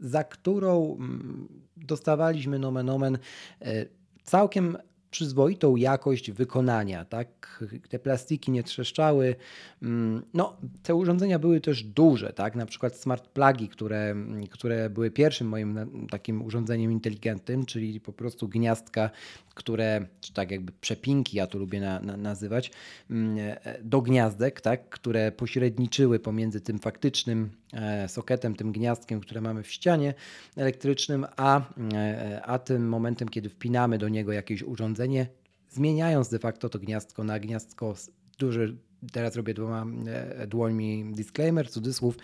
za 0.00 0.24
którą 0.24 0.96
mm, 0.96 1.48
dostawaliśmy 1.76 2.58
nomen 2.58 2.90
omen 2.90 3.18
e, 3.60 3.86
całkiem 4.24 4.76
przyzwoitą 5.10 5.76
jakość 5.76 6.30
wykonania, 6.30 7.04
tak? 7.04 7.64
Te 7.88 7.98
plastiki 7.98 8.50
nie 8.50 8.62
trzeszczały. 8.62 9.36
Mm, 9.82 10.22
no, 10.34 10.56
te 10.82 10.94
urządzenia 10.94 11.38
były 11.38 11.60
też 11.60 11.82
duże, 11.82 12.32
tak? 12.32 12.54
Na 12.54 12.66
przykład 12.66 12.96
smart 12.96 13.28
plugi, 13.28 13.68
które, 13.68 14.14
które 14.50 14.90
były 14.90 15.10
pierwszym 15.10 15.48
moim 15.48 15.78
takim 16.10 16.42
urządzeniem 16.42 16.92
inteligentnym, 16.92 17.66
czyli 17.66 18.00
po 18.00 18.12
prostu 18.12 18.48
gniazdka, 18.48 19.10
które, 19.54 20.06
czy 20.20 20.32
tak 20.32 20.50
jakby 20.50 20.72
przepinki, 20.80 21.36
ja 21.36 21.46
to 21.46 21.58
lubię 21.58 21.80
na, 21.80 22.00
na, 22.00 22.16
nazywać, 22.16 22.70
mm, 23.10 23.36
do 23.82 24.02
gniazdek, 24.02 24.60
tak? 24.60 24.88
Które 24.88 25.32
pośredniczyły 25.32 26.18
pomiędzy 26.18 26.60
tym 26.60 26.78
faktycznym 26.78 27.50
e, 27.72 28.08
sokietem, 28.08 28.54
tym 28.54 28.72
gniazdkiem, 28.72 29.20
które 29.20 29.40
mamy 29.40 29.62
w 29.62 29.72
ścianie 29.72 30.14
elektrycznym, 30.56 31.26
a, 31.36 31.60
e, 31.94 32.42
a 32.44 32.58
tym 32.58 32.88
momentem, 32.88 33.28
kiedy 33.28 33.48
wpinamy 33.48 33.98
do 33.98 34.08
niego 34.08 34.32
jakieś 34.32 34.62
urządzenie, 34.62 35.26
zmieniając 35.68 36.28
de 36.28 36.38
facto 36.38 36.68
to 36.68 36.78
gniazdko 36.78 37.24
na 37.24 37.40
gniazdko 37.40 37.94
duże, 38.38 38.66
teraz 39.12 39.36
robię 39.36 39.54
dwoma 39.54 39.86
e, 40.06 40.46
dłońmi 40.46 41.12
disclaimer, 41.14 41.70
cudzysłów, 41.70 42.16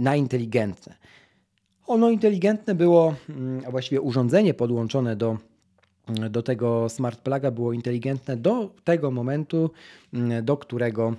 na 0.00 0.16
inteligentne. 0.16 0.94
Ono 1.86 2.10
inteligentne 2.10 2.74
było, 2.74 3.14
mm, 3.28 3.62
a 3.66 3.70
właściwie 3.70 4.00
urządzenie 4.00 4.54
podłączone 4.54 5.16
do, 5.16 5.38
do 6.30 6.42
tego 6.42 6.88
smart 6.88 7.20
pluga 7.20 7.50
było 7.50 7.72
inteligentne 7.72 8.36
do 8.36 8.74
tego 8.84 9.10
momentu, 9.10 9.70
mm, 10.12 10.44
do 10.44 10.56
którego 10.56 11.14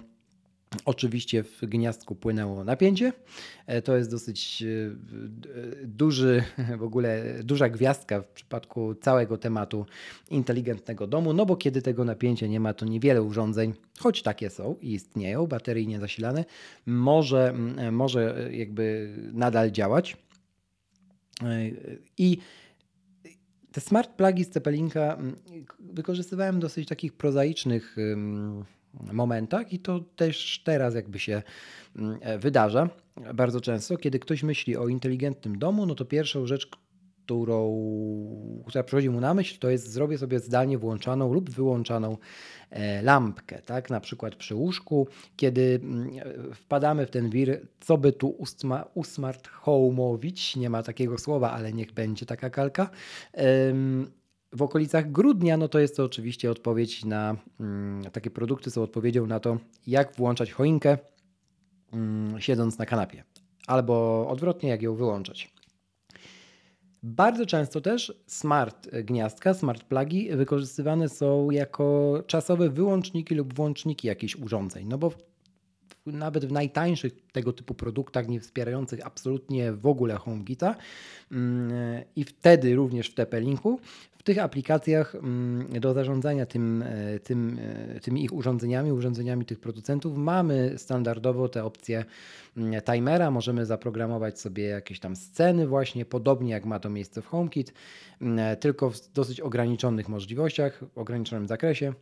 Oczywiście 0.85 1.43
w 1.43 1.65
gniazdku 1.65 2.15
płynęło 2.15 2.63
napięcie. 2.63 3.13
E, 3.67 3.81
to 3.81 3.97
jest 3.97 4.11
dosyć 4.11 4.63
e, 4.63 5.87
duży, 5.87 6.43
w 6.79 6.83
ogóle 6.83 7.23
duża 7.43 7.69
gwiazdka 7.69 8.21
w 8.21 8.27
przypadku 8.27 8.95
całego 8.95 9.37
tematu 9.37 9.85
inteligentnego 10.29 11.07
domu, 11.07 11.33
no 11.33 11.45
bo 11.45 11.55
kiedy 11.55 11.81
tego 11.81 12.05
napięcia 12.05 12.47
nie 12.47 12.59
ma, 12.59 12.73
to 12.73 12.85
niewiele 12.85 13.21
urządzeń, 13.21 13.73
choć 13.99 14.21
takie 14.21 14.49
są 14.49 14.75
i 14.81 14.93
istnieją, 14.93 15.47
bateryjnie 15.47 15.99
zasilane, 15.99 16.45
może, 16.85 17.53
może 17.91 18.49
jakby 18.51 19.15
nadal 19.33 19.71
działać. 19.71 20.17
E, 21.43 21.69
I 22.17 22.37
te 23.71 23.81
smart 23.81 24.11
plugi 24.15 24.43
z 24.43 24.49
Cepelinka 24.49 25.17
wykorzystywałem 25.79 26.55
w 26.55 26.59
dosyć 26.59 26.87
takich 26.89 27.13
prozaicznych 27.13 27.95
momentach 28.93 29.74
i 29.74 29.79
to 29.79 30.00
też 30.15 30.62
teraz 30.65 30.95
jakby 30.95 31.19
się 31.19 31.43
mm, 31.95 32.17
e, 32.21 32.38
wydarza 32.38 32.89
bardzo 33.33 33.62
często. 33.62 33.98
Kiedy 33.98 34.19
ktoś 34.19 34.43
myśli 34.43 34.77
o 34.77 34.88
inteligentnym 34.88 35.60
domu, 35.60 35.86
no 35.86 35.95
to 35.95 36.05
pierwszą 36.05 36.45
rzecz, 36.45 36.67
którą, 37.31 38.63
która 38.67 38.83
przychodzi 38.83 39.10
mu 39.10 39.21
na 39.21 39.33
myśl, 39.33 39.60
to 39.60 39.69
jest 39.69 39.91
zrobię 39.91 40.17
sobie 40.17 40.39
zdalnie 40.39 40.77
włączaną 40.77 41.33
lub 41.33 41.50
wyłączaną 41.50 42.17
e, 42.69 43.01
lampkę, 43.01 43.62
tak? 43.62 43.89
Na 43.89 44.00
przykład 44.00 44.36
przy 44.36 44.55
łóżku, 44.55 45.07
kiedy 45.36 45.79
mm, 45.83 46.10
wpadamy 46.53 47.05
w 47.05 47.12
ten 47.12 47.29
wir, 47.29 47.67
co 47.79 47.98
by 47.98 48.13
tu 48.13 48.29
usma, 48.29 48.86
usmart 48.93 49.50
home'owić, 49.65 50.60
nie 50.60 50.69
ma 50.69 50.83
takiego 50.83 51.17
słowa, 51.17 51.51
ale 51.51 51.74
niech 51.74 51.91
będzie 51.91 52.25
taka 52.25 52.50
kalka. 52.50 52.89
W 54.53 54.62
okolicach 54.62 55.12
grudnia, 55.12 55.58
no 55.58 55.67
to 55.67 55.79
jest 55.79 55.98
to 55.98 56.03
oczywiście 56.03 56.51
odpowiedź 56.51 57.05
na 57.05 57.36
mm, 57.60 58.03
takie 58.12 58.29
produkty 58.29 58.72
są 58.72 58.84
odpowiedzią 58.84 59.27
na 59.27 59.39
to, 59.39 59.58
jak 59.88 60.15
włączać 60.15 60.51
choinkę 60.51 60.98
mm, 61.93 62.41
siedząc 62.41 62.77
na 62.77 62.86
kanapie, 62.86 63.24
albo 63.67 64.27
odwrotnie, 64.29 64.70
jak 64.70 64.81
ją 64.81 64.96
wyłączać. 64.96 65.53
Bardzo 67.03 67.46
często 67.46 67.81
też 67.81 68.13
smart 68.27 68.89
gniazdka, 68.89 69.53
smart 69.53 69.84
plugi 69.84 70.29
wykorzystywane 70.36 71.10
są 71.10 71.51
jako 71.51 72.17
czasowe 72.27 72.70
wyłączniki 72.70 73.36
lub 73.36 73.53
włączniki 73.53 74.08
jakichś 74.08 74.36
urządzeń. 74.36 74.88
No 74.88 74.98
bo 74.98 75.12
nawet 76.05 76.46
w 76.46 76.51
najtańszych 76.51 77.13
tego 77.31 77.53
typu 77.53 77.74
produktach, 77.74 78.27
nie 78.27 78.39
wspierających 78.39 79.05
absolutnie 79.05 79.74
w 79.74 79.88
ogóle 79.88 80.15
HomeKita 80.15 80.75
mm, 81.31 81.72
i 82.15 82.24
wtedy 82.24 82.75
również 82.75 83.10
w 83.10 83.15
TP-Linku, 83.15 83.77
w 84.21 84.23
tych 84.23 84.39
aplikacjach 84.39 85.15
mm, 85.15 85.79
do 85.79 85.93
zarządzania 85.93 86.45
tym, 86.45 86.83
e, 86.87 87.19
tym, 87.19 87.59
e, 87.95 87.99
tymi 87.99 88.23
ich 88.23 88.33
urządzeniami, 88.33 88.91
urządzeniami 88.91 89.45
tych 89.45 89.59
producentów 89.59 90.17
mamy 90.17 90.73
standardowo 90.77 91.49
te 91.49 91.63
opcje 91.63 92.05
mm, 92.57 92.81
timera. 92.81 93.31
Możemy 93.31 93.65
zaprogramować 93.65 94.39
sobie 94.39 94.63
jakieś 94.63 94.99
tam 94.99 95.15
sceny 95.15 95.67
właśnie, 95.67 96.05
podobnie 96.05 96.51
jak 96.51 96.65
ma 96.65 96.79
to 96.79 96.89
miejsce 96.89 97.21
w 97.21 97.25
HomeKit, 97.25 97.73
mm, 98.21 98.57
tylko 98.57 98.89
w 98.89 99.11
dosyć 99.13 99.39
ograniczonych 99.39 100.09
możliwościach, 100.09 100.83
w 100.93 100.97
ograniczonym 100.97 101.47
zakresie. 101.47 101.93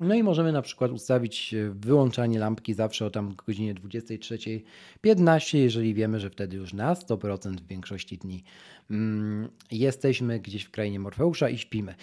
No 0.00 0.14
i 0.14 0.22
możemy 0.22 0.52
na 0.52 0.62
przykład 0.62 0.90
ustawić 0.90 1.54
e, 1.54 1.70
wyłączanie 1.70 2.38
lampki 2.38 2.74
zawsze 2.74 3.06
o 3.06 3.10
tam 3.10 3.34
godzinie 3.46 3.74
23.15, 3.74 5.58
jeżeli 5.58 5.94
wiemy, 5.94 6.20
że 6.20 6.30
wtedy 6.30 6.56
już 6.56 6.72
na 6.72 6.94
100% 6.94 7.56
w 7.56 7.66
większości 7.66 8.18
dni 8.18 8.42
mm, 8.90 9.48
jesteśmy 9.70 10.40
gdzieś 10.40 10.64
w 10.64 10.70
krainie 10.70 11.00
Morfeusza 11.00 11.48
i 11.48 11.58
śpimy. 11.58 11.94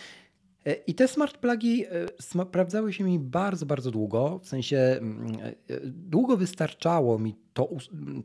E, 0.66 0.74
I 0.74 0.96
te 0.96 1.08
smart 1.08 1.38
plugi 1.38 1.86
e, 1.86 1.90
sprawdzały 2.22 2.94
się 2.94 3.04
mi 3.04 3.20
bardzo, 3.20 3.66
bardzo 3.66 3.92
długo. 3.92 4.40
W 4.44 4.48
sensie 4.48 4.78
mm, 4.78 5.38
długo 5.86 6.38
wystarczało 6.38 7.20
mi 7.20 7.36
to, 7.54 7.70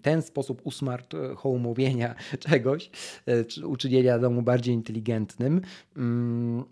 ten 0.03 0.23
sposób 0.23 0.61
usmart 0.65 1.15
home'owienia 1.15 2.15
czegoś, 2.49 2.91
czy 3.49 3.67
uczynienia 3.67 4.19
domu 4.19 4.43
bardziej 4.43 4.75
inteligentnym. 4.75 5.61
Mm, 5.97 6.65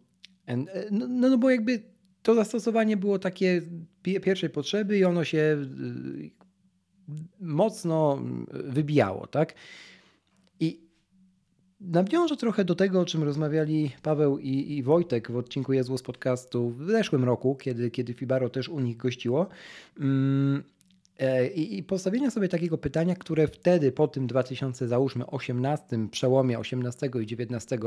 no, 0.91 1.09
no 1.09 1.39
bo 1.39 1.51
jakby 1.51 1.83
to 2.23 2.35
zastosowanie 2.35 2.97
było 2.97 3.19
takie 3.19 3.63
pierwszej 4.03 4.51
potrzeby 4.51 4.99
i 4.99 5.05
ono 5.05 5.25
się 5.25 5.39
y, 5.39 6.31
mocno 7.41 8.23
wybijało, 8.51 9.27
tak? 9.27 9.55
I 10.61 10.89
nawiążę 11.81 12.37
trochę 12.37 12.65
do 12.65 12.75
tego, 12.75 13.01
o 13.01 13.05
czym 13.05 13.23
rozmawiali 13.23 13.91
Paweł 14.03 14.39
i, 14.39 14.77
i 14.77 14.83
Wojtek 14.83 15.31
w 15.31 15.37
odcinku 15.37 15.73
Jezu 15.73 15.99
z 15.99 16.03
podcastu 16.03 16.71
w 16.71 16.87
zeszłym 16.87 17.25
roku, 17.25 17.57
kiedy, 17.57 17.91
kiedy 17.91 18.15
Fibaro 18.15 18.49
też 18.49 18.69
u 18.69 18.81
nich 18.81 18.97
gościło. 18.97 19.49
Mm, 20.01 20.63
e, 21.19 21.49
I, 21.49 21.79
I 21.79 21.83
postawienia 21.83 22.31
sobie 22.31 22.49
takiego 22.49 22.79
pytania, 22.79 23.15
które 23.15 23.49
wtedy 23.49 23.93
po 23.93 24.09
tym 24.09 24.27
2000, 24.27 24.89
załóżmy 24.89 25.27
18, 25.27 26.09
przełomie 26.11 26.59
18 26.59 27.11
i 27.23 27.27
19 27.27 27.79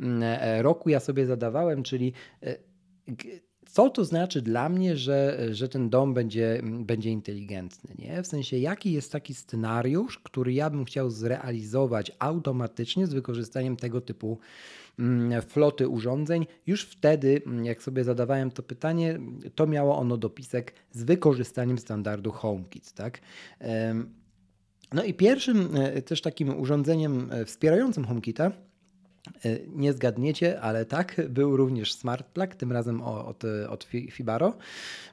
mm, 0.00 0.22
e, 0.22 0.62
roku 0.62 0.88
ja 0.88 1.00
sobie 1.00 1.26
zadawałem, 1.26 1.82
czyli 1.82 2.12
e, 2.42 2.56
co 3.74 3.90
to 3.90 4.04
znaczy 4.04 4.42
dla 4.42 4.68
mnie, 4.68 4.96
że, 4.96 5.48
że 5.50 5.68
ten 5.68 5.90
dom 5.90 6.14
będzie, 6.14 6.60
będzie 6.62 7.10
inteligentny? 7.10 7.94
Nie? 7.98 8.22
W 8.22 8.26
sensie, 8.26 8.58
jaki 8.58 8.92
jest 8.92 9.12
taki 9.12 9.34
scenariusz, 9.34 10.18
który 10.18 10.52
ja 10.52 10.70
bym 10.70 10.84
chciał 10.84 11.10
zrealizować 11.10 12.12
automatycznie 12.18 13.06
z 13.06 13.14
wykorzystaniem 13.14 13.76
tego 13.76 14.00
typu 14.00 14.38
mm, 14.98 15.42
floty 15.42 15.88
urządzeń. 15.88 16.46
Już 16.66 16.82
wtedy, 16.82 17.42
mm, 17.46 17.64
jak 17.64 17.82
sobie 17.82 18.04
zadawałem 18.04 18.50
to 18.50 18.62
pytanie, 18.62 19.20
to 19.54 19.66
miało 19.66 19.98
ono 19.98 20.16
dopisek 20.16 20.72
z 20.90 21.04
wykorzystaniem 21.04 21.78
standardu 21.78 22.30
HomeKit. 22.30 22.92
Tak? 22.92 23.20
No 24.92 25.04
i 25.04 25.14
pierwszym 25.14 25.76
e, 25.76 26.02
też 26.02 26.20
takim 26.20 26.60
urządzeniem 26.60 27.32
e, 27.32 27.44
wspierającym 27.44 28.04
HomeKita 28.04 28.52
nie 29.68 29.92
zgadniecie, 29.92 30.60
ale 30.60 30.84
tak, 30.84 31.20
był 31.28 31.56
również 31.56 31.94
Smart 31.94 32.26
Plug, 32.26 32.54
tym 32.54 32.72
razem 32.72 33.02
od, 33.02 33.42
od 33.68 33.84
Fibaro, 34.10 34.56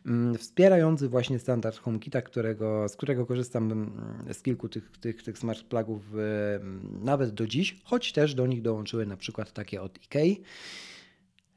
mm, 0.05 0.37
wspierający 0.37 1.09
właśnie 1.09 1.39
standard 1.39 1.77
HomeKita, 1.77 2.21
którego, 2.21 2.89
z 2.89 2.95
którego 2.95 3.25
korzystam 3.25 3.71
mm, 3.71 4.33
z 4.33 4.41
kilku 4.41 4.69
tych, 4.69 4.91
tych, 5.01 5.23
tych 5.23 5.37
Smart 5.37 5.63
Plugów 5.63 6.01
mm, 6.13 6.99
nawet 7.03 7.29
do 7.29 7.47
dziś, 7.47 7.81
choć 7.83 8.11
też 8.13 8.35
do 8.35 8.47
nich 8.47 8.61
dołączyły 8.61 9.05
na 9.05 9.17
przykład 9.17 9.51
takie 9.51 9.81
od 9.81 9.97
IKEA 9.97 10.41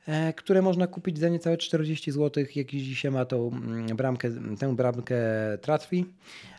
e, 0.07 0.33
które 0.33 0.63
można 0.63 0.87
kupić 0.87 1.19
za 1.19 1.29
niecałe 1.29 1.57
40 1.57 2.13
zł, 2.13 2.45
jak 2.55 2.67
dzisiaj 2.67 3.11
ma 3.11 3.25
tą 3.25 3.51
bramkę, 3.97 4.31
tę 4.59 4.77
bramkę 4.77 5.17
Tratwi, 5.61 6.07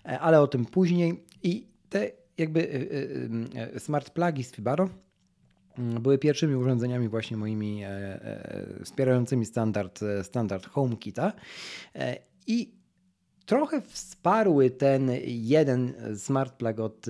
e, 0.05 0.19
ale 0.19 0.41
o 0.41 0.47
tym 0.47 0.65
później. 0.65 1.23
I 1.43 1.67
te 1.89 2.11
jakby 2.37 2.89
smart 3.77 4.09
plugi 4.09 4.43
z 4.43 4.51
Fibaro 4.51 4.89
były 5.77 6.17
pierwszymi 6.17 6.55
urządzeniami 6.55 7.07
właśnie 7.07 7.37
moimi 7.37 7.83
e, 7.83 7.87
e, 7.87 8.83
wspierającymi 8.83 9.45
standard, 9.45 10.03
e, 10.03 10.23
standard 10.23 10.65
HomeKita 10.65 11.33
i 12.47 12.75
trochę 13.45 13.81
wsparły 13.81 14.69
ten 14.69 15.11
jeden 15.25 15.93
smart 16.17 16.53
plug 16.57 16.79
od, 16.79 17.05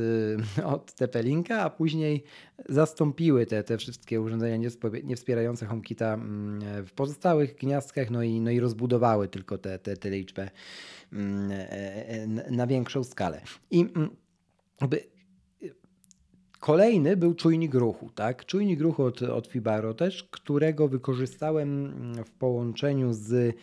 od 0.66 0.96
TP-Linka, 0.96 1.54
a 1.54 1.70
później 1.70 2.24
zastąpiły 2.70 3.46
te, 3.46 3.64
te 3.64 3.78
wszystkie 3.78 4.22
urządzenia 4.22 4.70
niewspierające 5.04 5.66
HomeKita 5.66 6.14
mm, 6.14 6.86
w 6.86 6.92
pozostałych 6.92 7.56
gniazdkach, 7.56 8.10
no 8.10 8.24
i, 8.24 8.42
no 8.42 8.52
i 8.52 8.60
rozbudowały 8.60 9.28
tylko 9.28 9.58
tę 9.58 9.80
te, 9.80 9.96
te, 9.96 9.98
te 9.98 10.10
liczbę 10.10 10.50
mm, 11.14 11.52
na 12.52 12.68
większą 12.68 13.04
skalę. 13.04 13.42
I 13.72 13.86
jakby 14.82 15.15
Kolejny 16.66 17.18
był 17.18 17.34
czujnik 17.34 17.74
ruchu, 17.74 18.10
tak? 18.16 18.46
Czujnik 18.46 18.82
ruchu 18.82 19.04
od, 19.04 19.22
od 19.22 19.48
Fibaro 19.48 19.94
też, 19.94 20.24
którego 20.24 20.88
wykorzystałem 20.88 21.94
w 22.26 22.32
połączeniu 22.32 23.14
z, 23.14 23.34
e, 23.34 23.54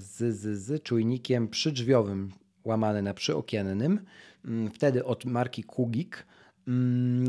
z, 0.00 0.36
z, 0.36 0.58
z 0.58 0.82
czujnikiem 0.82 1.48
przydrzwiowym 1.48 2.32
łamane 2.64 3.02
na 3.02 3.14
przyokiennym. 3.14 4.00
Mm, 4.44 4.70
wtedy 4.70 5.04
od 5.04 5.24
marki 5.24 5.64
Kugik 5.64 6.16
Mm, 6.16 6.35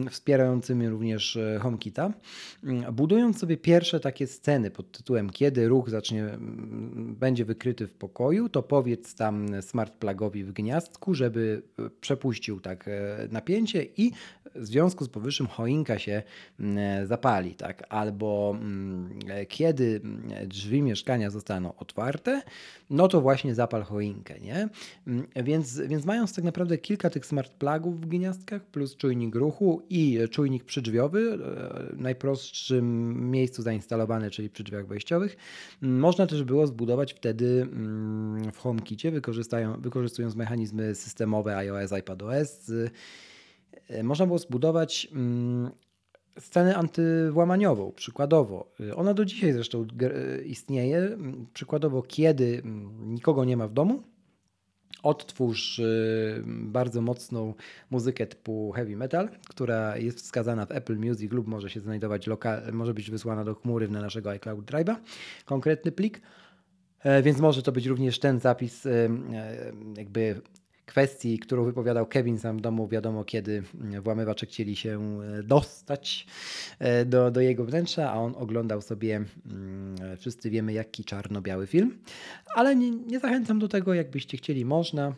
wspierającymi 0.09 0.89
również 0.89 1.35
e, 1.35 1.59
HomeKita, 1.59 2.13
mm, 2.63 2.95
budując 2.95 3.39
sobie 3.39 3.57
pierwsze 3.57 3.99
takie 3.99 4.27
sceny 4.27 4.71
pod 4.71 4.91
tytułem 4.91 5.29
kiedy 5.29 5.67
ruch 5.67 5.89
zacznie, 5.89 6.23
mm, 6.23 7.15
będzie 7.19 7.45
wykryty 7.45 7.87
w 7.87 7.93
pokoju, 7.93 8.49
to 8.49 8.63
powiedz 8.63 9.15
tam 9.15 9.61
smart 9.61 9.93
plugowi 9.93 10.43
w 10.43 10.51
gniazdku, 10.51 11.13
żeby 11.13 11.61
e, 11.79 11.89
przepuścił 12.01 12.59
tak 12.59 12.87
e, 12.87 13.27
napięcie 13.31 13.83
i 13.97 14.11
w 14.55 14.65
związku 14.65 15.05
z 15.05 15.09
powyższym 15.09 15.47
choinka 15.47 15.99
się 15.99 16.23
zapali, 17.05 17.55
tak? 17.55 17.83
Albo 17.89 18.57
kiedy 19.47 20.01
drzwi 20.47 20.81
mieszkania 20.81 21.29
zostaną 21.29 21.75
otwarte, 21.75 22.41
no 22.89 23.07
to 23.07 23.21
właśnie 23.21 23.55
zapal 23.55 23.83
choinkę, 23.83 24.39
nie? 24.39 24.69
Więc, 25.35 25.79
więc 25.79 26.05
mając 26.05 26.33
tak 26.33 26.45
naprawdę 26.45 26.77
kilka 26.77 27.09
tych 27.09 27.25
smart 27.25 27.53
plugów 27.53 28.01
w 28.01 28.05
gniazdkach 28.05 28.65
plus 28.65 28.95
czujnik 28.95 29.26
czujnik 29.31 29.35
ruchu 29.35 29.81
i 29.89 30.19
czujnik 30.31 30.63
przydrzwiowy, 30.63 31.33
e, 31.33 31.95
w 31.95 32.01
najprostszym 32.01 33.31
miejscu 33.31 33.61
zainstalowany, 33.61 34.31
czyli 34.31 34.49
przy 34.49 34.63
drzwiach 34.63 34.87
wejściowych. 34.87 35.37
Można 35.81 36.27
też 36.27 36.43
było 36.43 36.67
zbudować 36.67 37.13
wtedy 37.13 37.61
mm, 37.61 38.51
w 38.51 38.57
HomeKitie, 38.57 39.11
wykorzystując 39.79 40.35
mechanizmy 40.35 40.95
systemowe 40.95 41.57
iOS, 41.57 41.91
iPadOS. 41.91 42.71
E, 43.89 44.03
można 44.03 44.25
było 44.25 44.39
zbudować 44.39 45.07
mm, 45.11 45.71
scenę 46.39 46.75
antywłamaniową, 46.75 47.91
przykładowo. 47.95 48.71
Ona 48.95 49.13
do 49.13 49.25
dzisiaj 49.25 49.53
zresztą 49.53 49.87
istnieje. 50.45 51.17
Przykładowo, 51.53 52.01
kiedy 52.01 52.61
nikogo 53.05 53.45
nie 53.45 53.57
ma 53.57 53.67
w 53.67 53.73
domu, 53.73 54.03
odtwórz 55.03 55.79
y, 55.79 56.43
bardzo 56.45 57.01
mocną 57.01 57.53
muzykę 57.89 58.27
typu 58.27 58.71
heavy 58.71 58.95
metal, 58.95 59.29
która 59.49 59.97
jest 59.97 60.21
wskazana 60.21 60.65
w 60.65 60.71
Apple 60.71 60.97
Music 60.97 61.31
lub 61.31 61.47
może 61.47 61.69
się 61.69 61.79
znajdować 61.79 62.27
lokal, 62.27 62.73
może 62.73 62.93
być 62.93 63.11
wysłana 63.11 63.43
do 63.43 63.55
chmury 63.55 63.87
na 63.87 64.01
naszego 64.01 64.29
iCloud 64.29 64.65
Drive'a, 64.65 64.95
konkretny 65.45 65.91
plik. 65.91 66.21
E, 66.99 67.23
więc 67.23 67.39
może 67.39 67.63
to 67.63 67.71
być 67.71 67.85
również 67.85 68.19
ten 68.19 68.39
zapis 68.39 68.85
e, 68.85 68.91
e, 69.33 69.71
jakby 69.97 70.41
kwestii, 70.87 71.39
którą 71.39 71.63
wypowiadał 71.63 72.05
Kevin 72.05 72.39
sam 72.39 72.57
w 72.57 72.61
domu, 72.61 72.87
wiadomo 72.87 73.23
kiedy 73.23 73.63
włamywacze 74.01 74.45
chcieli 74.45 74.75
się 74.75 75.19
dostać 75.43 76.27
do, 77.05 77.31
do 77.31 77.41
jego 77.41 77.65
wnętrza, 77.65 78.11
a 78.11 78.15
on 78.15 78.33
oglądał 78.37 78.81
sobie, 78.81 79.25
wszyscy 80.17 80.49
wiemy 80.49 80.73
jaki 80.73 81.03
czarno-biały 81.03 81.67
film, 81.67 81.97
ale 82.55 82.75
nie, 82.75 82.91
nie 82.91 83.19
zachęcam 83.19 83.59
do 83.59 83.67
tego, 83.67 83.93
jakbyście 83.93 84.37
chcieli, 84.37 84.65
można. 84.65 85.13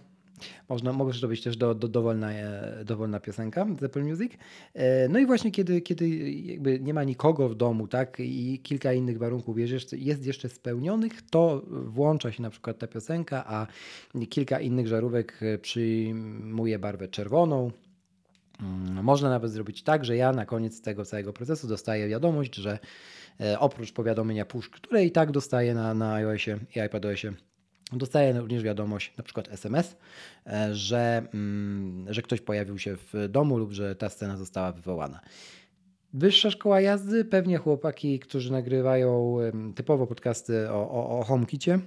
Można, 0.70 0.94
może 0.94 1.22
to 1.22 1.28
być 1.28 1.44
też 1.44 1.58
do, 1.58 1.76
do, 1.76 1.88
dowolna, 1.88 2.32
e, 2.32 2.86
dowolna 2.86 3.20
piosenka 3.20 3.68
z 3.80 3.84
Apple 3.84 4.04
Music. 4.04 4.34
E, 4.74 5.10
no 5.10 5.20
i 5.20 5.26
właśnie 5.26 5.52
kiedy, 5.52 5.82
kiedy 5.82 6.10
jakby 6.30 6.80
nie 6.80 6.94
ma 6.94 7.04
nikogo 7.04 7.50
w 7.50 7.56
domu, 7.56 7.88
tak, 7.88 8.20
i 8.20 8.60
kilka 8.64 8.94
innych 8.94 9.18
warunków 9.18 9.58
jest 9.92 10.26
jeszcze 10.26 10.50
spełnionych, 10.50 11.22
to 11.30 11.62
włącza 11.68 12.32
się 12.32 12.42
na 12.42 12.50
przykład 12.50 12.78
ta 12.78 12.88
piosenka, 12.88 13.44
a 13.48 13.68
kilka 14.30 14.60
innych 14.60 14.88
żarówek 14.88 15.40
e, 15.42 15.58
przyjmuje 15.58 16.80
barwę 16.80 17.08
czerwoną. 17.08 17.72
Mm, 18.62 19.04
można 19.04 19.30
nawet 19.30 19.52
zrobić 19.52 19.84
tak, 19.84 20.06
że 20.06 20.16
ja 20.16 20.32
na 20.32 20.46
koniec 20.46 20.82
tego 20.82 21.06
całego 21.06 21.34
procesu 21.34 21.68
dostaję 21.68 22.08
wiadomość, 22.08 22.56
że 22.56 22.80
oprócz 23.60 23.92
powiadomienia 23.92 24.46
push, 24.46 24.70
które 24.70 25.06
i 25.06 25.12
tak 25.12 25.32
dostaję 25.32 25.74
na, 25.74 25.94
na 25.94 26.14
iOSie 26.14 26.58
i 26.76 26.80
iPadOSie, 26.80 27.34
Dostaję 27.92 28.34
również 28.34 28.64
wiadomość, 28.64 29.14
na 29.18 29.24
przykład 29.24 29.50
SMS, 29.50 29.98
e, 30.48 30.76
że, 30.76 31.28
mm, 31.34 32.06
że 32.14 32.22
ktoś 32.22 32.42
pojawił 32.42 32.78
się 32.78 32.96
w 32.96 33.28
domu 33.30 33.58
lub 33.58 33.72
że 33.72 33.96
ta 33.96 34.10
scena 34.10 34.38
została 34.38 34.72
wywołana. 34.72 35.20
Wyższa 36.14 36.52
szkoła 36.52 36.82
jazdy, 36.82 37.26
pewnie 37.26 37.58
chłopaki, 37.58 38.20
którzy 38.20 38.52
nagrywają 38.52 39.38
typowo 39.76 40.08
podcasty 40.08 40.70
o, 40.70 40.92
o, 40.92 41.20
o 41.20 41.24
HomeKicie, 41.24 41.80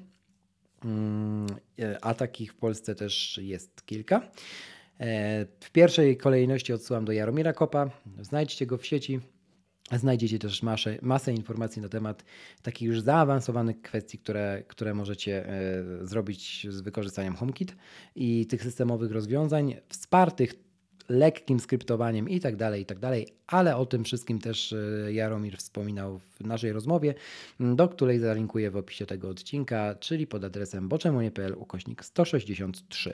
mm, 0.84 1.46
e, 1.80 2.04
a 2.04 2.14
takich 2.14 2.52
w 2.52 2.56
Polsce 2.56 2.94
też 2.94 3.40
jest 3.42 3.86
kilka. 3.86 4.30
E, 5.00 5.46
w 5.60 5.70
pierwszej 5.70 6.16
kolejności 6.16 6.72
odsyłam 6.72 7.04
do 7.04 7.12
Jaromira 7.12 7.52
Kopa. 7.52 7.90
Znajdźcie 8.20 8.66
go 8.66 8.78
w 8.78 8.86
sieci. 8.86 9.20
Znajdziecie 9.98 10.38
też 10.38 10.62
masę, 10.62 10.98
masę 11.02 11.32
informacji 11.32 11.82
na 11.82 11.88
temat 11.88 12.24
takich 12.62 12.88
już 12.88 13.00
zaawansowanych 13.00 13.82
kwestii, 13.82 14.18
które, 14.18 14.62
które 14.68 14.94
możecie 14.94 15.48
e, 15.48 16.06
zrobić 16.06 16.66
z 16.70 16.80
wykorzystaniem 16.80 17.36
HomeKit 17.36 17.76
i 18.14 18.46
tych 18.46 18.62
systemowych 18.62 19.12
rozwiązań 19.12 19.76
wspartych 19.88 20.54
lekkim 21.08 21.60
skryptowaniem 21.60 22.28
i 22.28 22.40
tak 22.40 22.56
dalej, 22.56 22.82
i 22.82 22.86
tak 22.86 22.98
dalej, 22.98 23.28
ale 23.46 23.76
o 23.76 23.86
tym 23.86 24.04
wszystkim 24.04 24.38
też 24.38 24.72
e, 24.72 25.12
Jaromir 25.12 25.56
wspominał 25.56 26.18
w 26.18 26.40
naszej 26.40 26.72
rozmowie, 26.72 27.14
do 27.60 27.88
której 27.88 28.18
zalinkuję 28.18 28.70
w 28.70 28.76
opisie 28.76 29.06
tego 29.06 29.28
odcinka, 29.28 29.94
czyli 29.94 30.26
pod 30.26 30.44
adresem 30.44 30.88
boczemonie.pl 30.88 31.54
ukośnik 31.58 32.04
163. 32.04 33.12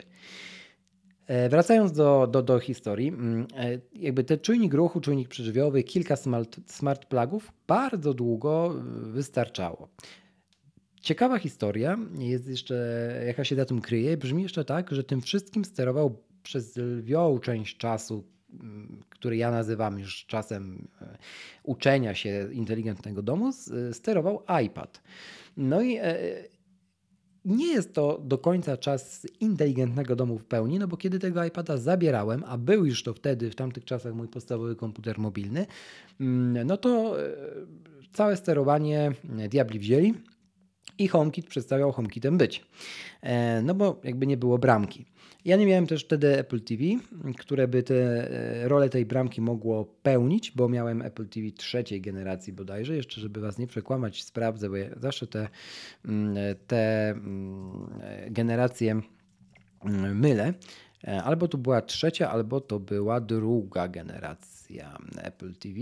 E, 1.28 1.48
wracając 1.48 1.92
do, 1.92 2.26
do, 2.26 2.42
do 2.42 2.58
historii, 2.58 3.08
mm, 3.08 3.46
e, 3.56 3.78
jakby 3.94 4.24
ten 4.24 4.38
czujnik 4.38 4.74
ruchu, 4.74 5.00
czujnik 5.00 5.28
przeżywiowy, 5.28 5.82
kilka 5.82 6.16
smart, 6.16 6.60
smart 6.66 7.04
plugów 7.04 7.52
bardzo 7.66 8.14
długo 8.14 8.74
e, 8.74 9.10
wystarczało. 9.10 9.88
Ciekawa 11.00 11.38
historia 11.38 11.98
jest 12.18 12.48
jeszcze, 12.48 12.74
jaka 13.26 13.44
się 13.44 13.56
za 13.56 13.64
tym 13.64 13.80
kryje, 13.80 14.16
brzmi 14.16 14.42
jeszcze 14.42 14.64
tak, 14.64 14.90
że 14.90 15.04
tym 15.04 15.20
wszystkim 15.20 15.64
sterował 15.64 16.18
przez 16.42 16.76
lwią 16.76 17.38
część 17.38 17.76
czasu, 17.76 18.24
mm, 18.60 19.02
który 19.08 19.36
ja 19.36 19.50
nazywam 19.50 19.98
już 19.98 20.26
czasem 20.26 20.88
uczenia 21.62 22.14
się 22.14 22.48
inteligentnego 22.52 23.22
domu, 23.22 23.50
sterował 23.92 24.42
iPad. 24.64 25.02
No 25.56 25.82
i 25.82 25.98
nie 27.44 27.66
jest 27.66 27.94
to 27.94 28.20
do 28.24 28.38
końca 28.38 28.76
czas 28.76 29.26
inteligentnego 29.40 30.16
domu 30.16 30.38
w 30.38 30.44
pełni, 30.44 30.78
no 30.78 30.88
bo 30.88 30.96
kiedy 30.96 31.18
tego 31.18 31.44
iPada 31.44 31.76
zabierałem, 31.76 32.44
a 32.46 32.58
był 32.58 32.86
już 32.86 33.02
to 33.02 33.14
wtedy, 33.14 33.50
w 33.50 33.54
tamtych 33.54 33.84
czasach 33.84 34.14
mój 34.14 34.28
podstawowy 34.28 34.76
komputer 34.76 35.18
mobilny, 35.18 35.66
mm, 36.20 36.66
no 36.66 36.76
to 36.76 37.22
e, 37.22 37.30
całe 38.12 38.36
sterowanie 38.36 39.12
diabli 39.48 39.78
wzięli 39.78 40.14
i 40.98 41.08
HomeKit 41.08 41.46
przedstawiał 41.46 41.92
HomeKitem 41.92 42.38
być. 42.38 42.64
E, 43.22 43.62
no 43.62 43.74
bo 43.74 44.00
jakby 44.04 44.26
nie 44.26 44.36
było 44.36 44.58
bramki. 44.58 45.04
Ja 45.44 45.56
nie 45.56 45.66
miałem 45.66 45.86
też 45.86 46.04
wtedy 46.04 46.38
Apple 46.38 46.60
TV, 46.60 46.82
które 47.38 47.68
by 47.68 47.82
te 47.82 48.30
e, 48.30 48.68
rolę 48.68 48.88
tej 48.88 49.06
bramki 49.06 49.40
mogło 49.40 49.84
pełnić, 49.84 50.50
bo 50.50 50.68
miałem 50.68 51.02
Apple 51.02 51.28
TV 51.28 51.50
trzeciej 51.50 52.00
generacji 52.00 52.52
bodajże. 52.52 52.96
Jeszcze, 52.96 53.20
żeby 53.20 53.40
Was 53.40 53.58
nie 53.58 53.66
przekłamać, 53.66 54.24
sprawdzę, 54.24 54.70
bo 54.70 54.76
ja 54.76 54.88
zawsze 54.96 55.26
te, 55.26 55.48
mm, 56.04 56.36
te 56.66 57.10
mm, 57.10 57.90
generacje 58.30 59.00
mm, 59.84 60.18
mylę. 60.18 60.54
E, 61.04 61.22
albo 61.22 61.48
to 61.48 61.58
była 61.58 61.82
trzecia, 61.82 62.30
albo 62.30 62.60
to 62.60 62.80
była 62.80 63.20
druga 63.20 63.88
generacja 63.88 64.57
Apple 65.22 65.54
TV. 65.54 65.76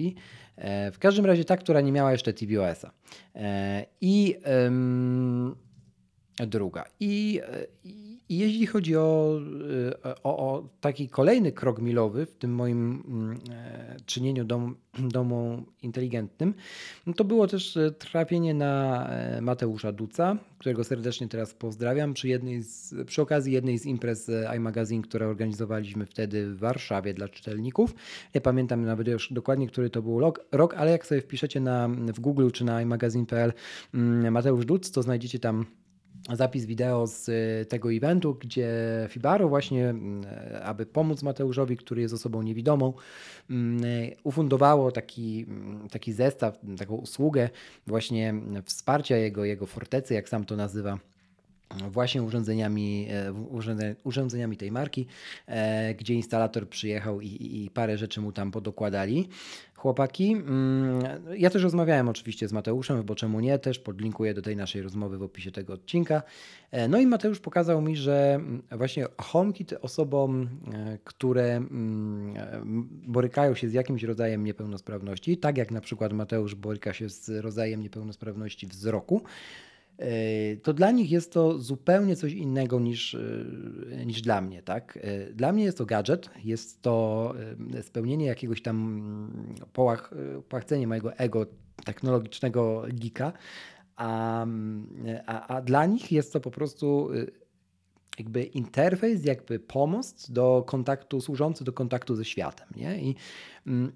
E, 0.57 0.91
w 0.91 0.99
każdym 0.99 1.27
razie 1.27 1.45
ta, 1.45 1.57
która 1.57 1.81
nie 1.81 1.93
miała 1.93 2.13
jeszcze 2.13 2.33
tvOS-a. 2.33 2.91
I 4.01 4.37
druga. 6.39 6.85
I, 7.01 7.41
i 8.29 8.39
jeśli 8.39 8.67
chodzi 8.67 8.97
o, 8.97 9.41
e, 10.05 10.23
o, 10.23 10.39
o, 10.39 10.69
taki 10.81 11.09
kolejny 11.09 11.53
krok 11.53 11.81
milowy 11.81 12.27
w 12.27 12.37
tym 12.37 12.55
moim 12.55 13.03
mm, 13.09 13.39
e, 13.51 13.97
czynieniu 14.07 14.45
dom, 14.45 14.77
domu 14.99 15.63
inteligentnym, 15.83 16.55
no 17.07 17.13
to 17.13 17.25
było 17.25 17.47
też 17.47 17.77
e, 17.77 17.91
trafienie 17.91 18.55
na 18.55 19.11
Mateusza 19.41 19.93
Duca, 19.93 20.37
którego 20.59 20.85
serdecznie 20.85 21.29
teraz 21.29 21.55
pozdrawiam, 21.55 22.15
przy, 22.15 22.29
jednej 22.29 22.63
z, 22.63 22.95
przy 23.07 23.23
okazji 23.23 23.53
jednej 23.53 23.79
z 23.79 23.87
imprez 23.87 24.31
iMagazine, 24.57 25.03
które 25.03 25.27
organizowaliśmy 25.27 26.07
wtedy 26.07 26.47
w 26.47 26.59
Warszawie 26.59 27.15
dla 27.15 27.29
czytelników. 27.29 27.95
Nie 28.35 28.41
pamiętam 28.41 28.85
nawet 28.85 29.09
już 29.09 29.33
dokładnie, 29.33 29.67
który 29.67 29.91
to 29.91 30.03
był 30.03 30.21
rok, 30.21 30.47
rok 30.53 30.75
ale 30.75 30.91
jak 30.91 31.07
sobie 31.07 31.21
wpiszecie 31.21 31.61
na, 31.61 31.89
w 31.89 32.21
Google 32.21 32.51
czy 32.51 32.65
na 32.65 32.83
imagazine.pl 32.83 33.53
mm, 33.95 34.33
Mateusz 34.33 34.65
Duc, 34.65 34.91
to 34.91 35.03
znajdziecie 35.03 35.39
tam 35.39 35.67
zapis 36.33 36.65
wideo 36.65 37.07
z 37.07 37.29
y, 37.29 37.67
tego 37.67 37.93
eventu, 37.93 38.35
gdzie 38.35 38.71
Fibaro 39.09 39.49
właśnie, 39.49 39.89
mm, 39.89 40.25
aby 40.63 40.87
pomóc 40.87 41.23
Mateuszowi, 41.23 41.77
który 41.77 42.03
jest 42.03 42.15
osobą 42.15 42.43
niewidomą, 42.43 42.93
mm, 43.51 43.83
ufundowało 44.25 44.93
taki, 44.93 45.45
mm, 45.49 45.89
taki 45.89 46.13
zestaw, 46.13 46.59
taką 46.79 46.95
usługę 46.95 47.51
właśnie 47.87 48.35
wsparcia 48.65 49.17
jego, 49.17 49.45
jego 49.45 49.67
fortecy, 49.67 50.15
jak 50.15 50.29
sam 50.29 50.45
to 50.45 50.57
nazywa 50.57 50.99
właśnie 51.71 52.23
urządzeniami, 52.23 53.09
e, 53.11 53.33
urządzeniami 54.05 54.57
tej 54.57 54.73
marki, 54.73 55.07
e, 55.47 55.95
gdzie 55.95 56.15
instalator 56.15 56.69
przyjechał 56.69 57.21
i, 57.21 57.65
i 57.65 57.71
parę 57.71 57.99
rzeczy 57.99 58.21
mu 58.21 58.33
tam 58.33 58.51
podokładali. 58.51 59.29
Chłopaki, 59.75 60.33
mm, 60.33 61.03
ja 61.37 61.51
też 61.51 61.63
rozmawiałem 61.63 62.09
oczywiście 62.09 62.49
z 62.49 62.53
Mateuszem, 62.53 63.03
bo 63.03 63.15
czemu 63.15 63.41
nie, 63.41 63.59
też 63.59 63.79
podlinkuję 63.79 64.35
do 64.35 64.43
tej 64.43 64.57
naszej 64.57 64.83
rozmowy 64.83 65.19
w 65.19 65.23
opisie 65.23 65.51
tego 65.51 65.73
odcinka. 65.73 66.23
E, 66.71 66.89
no 66.89 66.99
i 66.99 67.07
Mateusz 67.07 67.41
pokazał 67.41 67.81
mi, 67.81 67.97
że 67.97 68.35
mm, 68.35 68.63
właśnie 68.71 69.07
HomeKit 69.19 69.73
osobom, 69.73 70.49
które 71.05 71.57
mm, 71.57 72.35
borykają 73.07 73.55
się 73.55 73.69
z 73.69 73.73
jakimś 73.73 74.03
rodzajem 74.03 74.45
niepełnosprawności, 74.45 75.37
tak 75.37 75.59
jak 75.59 75.71
na 75.71 75.81
przykład 75.81 76.13
Mateusz 76.13 76.55
boryka 76.55 76.93
się 76.93 77.09
z 77.09 77.29
rodzajem 77.29 77.83
niepełnosprawności 77.83 78.67
wzroku, 78.67 79.23
to 80.63 80.73
dla 80.73 80.91
nich 80.91 81.11
jest 81.11 81.33
to 81.33 81.59
zupełnie 81.59 82.17
coś 82.17 82.33
innego 82.33 82.81
niż, 82.81 83.15
e, 83.15 84.07
niż 84.07 84.23
dla 84.23 84.41
mnie. 84.41 84.63
Tak? 84.63 84.99
E, 85.03 85.33
dla 85.33 85.53
mnie 85.53 85.65
jest 85.65 85.79
to 85.79 85.87
gadżet, 85.87 86.31
jest 86.45 86.83
to 86.83 87.35
spełnienie 87.83 88.27
jakiegoś 88.27 88.63
tam 88.63 88.77
mm, 88.77 89.55
połach, 89.73 90.11
płachcenie 90.49 90.87
mojego 90.87 91.15
ego 91.15 91.47
technologicznego 91.85 92.85
geeka, 92.89 93.33
a, 93.97 94.47
a, 95.27 95.47
a 95.47 95.63
dla 95.63 95.87
nich 95.87 96.13
jest 96.13 96.33
to 96.33 96.41
po 96.41 96.51
prostu 96.51 97.11
jakby 98.19 98.43
interfejs, 98.43 99.25
jakby 99.25 99.59
pomost 99.59 100.33
do 100.33 100.65
kontaktu, 100.67 101.21
służący 101.21 101.65
do 101.65 101.73
kontaktu 101.73 102.15
ze 102.15 102.25
światem. 102.25 102.69
Nie? 102.77 103.01
I, 103.03 103.15
mm, 103.67 103.93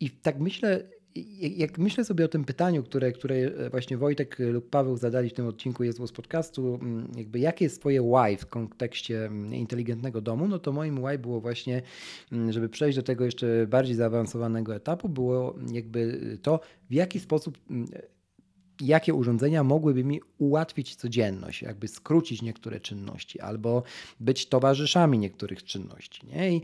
i 0.00 0.10
tak 0.10 0.40
myślę, 0.40 0.88
jak 1.56 1.78
myślę 1.78 2.04
sobie 2.04 2.24
o 2.24 2.28
tym 2.28 2.44
pytaniu, 2.44 2.82
które, 2.82 3.12
które 3.12 3.36
właśnie 3.70 3.96
Wojtek 3.96 4.36
lub 4.38 4.70
Paweł 4.70 4.96
zadali 4.96 5.30
w 5.30 5.32
tym 5.32 5.46
odcinku 5.46 5.84
jest 5.84 6.06
z 6.06 6.12
podcastu, 6.12 6.78
mm, 6.82 7.12
jakby 7.16 7.38
jakie 7.38 7.64
jest 7.64 7.80
twoje 7.80 8.02
why 8.02 8.36
w 8.36 8.46
kontekście 8.46 9.26
mm, 9.26 9.54
inteligentnego 9.54 10.20
domu, 10.20 10.48
no 10.48 10.58
to 10.58 10.72
moim 10.72 10.96
why 11.04 11.18
było 11.18 11.40
właśnie, 11.40 11.82
mm, 12.32 12.52
żeby 12.52 12.68
przejść 12.68 12.96
do 12.96 13.02
tego 13.02 13.24
jeszcze 13.24 13.66
bardziej 13.66 13.96
zaawansowanego 13.96 14.74
etapu, 14.74 15.08
było 15.08 15.54
jakby 15.72 16.20
to, 16.42 16.60
w 16.90 16.92
jaki 16.92 17.20
sposób 17.20 17.58
jakie 18.80 19.14
urządzenia 19.14 19.64
mogłyby 19.64 20.04
mi 20.04 20.20
ułatwić 20.38 20.96
codzienność, 20.96 21.62
jakby 21.62 21.88
skrócić 21.88 22.42
niektóre 22.42 22.80
czynności 22.80 23.40
albo 23.40 23.82
być 24.20 24.46
towarzyszami 24.46 25.18
niektórych 25.18 25.64
czynności. 25.64 26.26
Nie? 26.26 26.52
I 26.52 26.62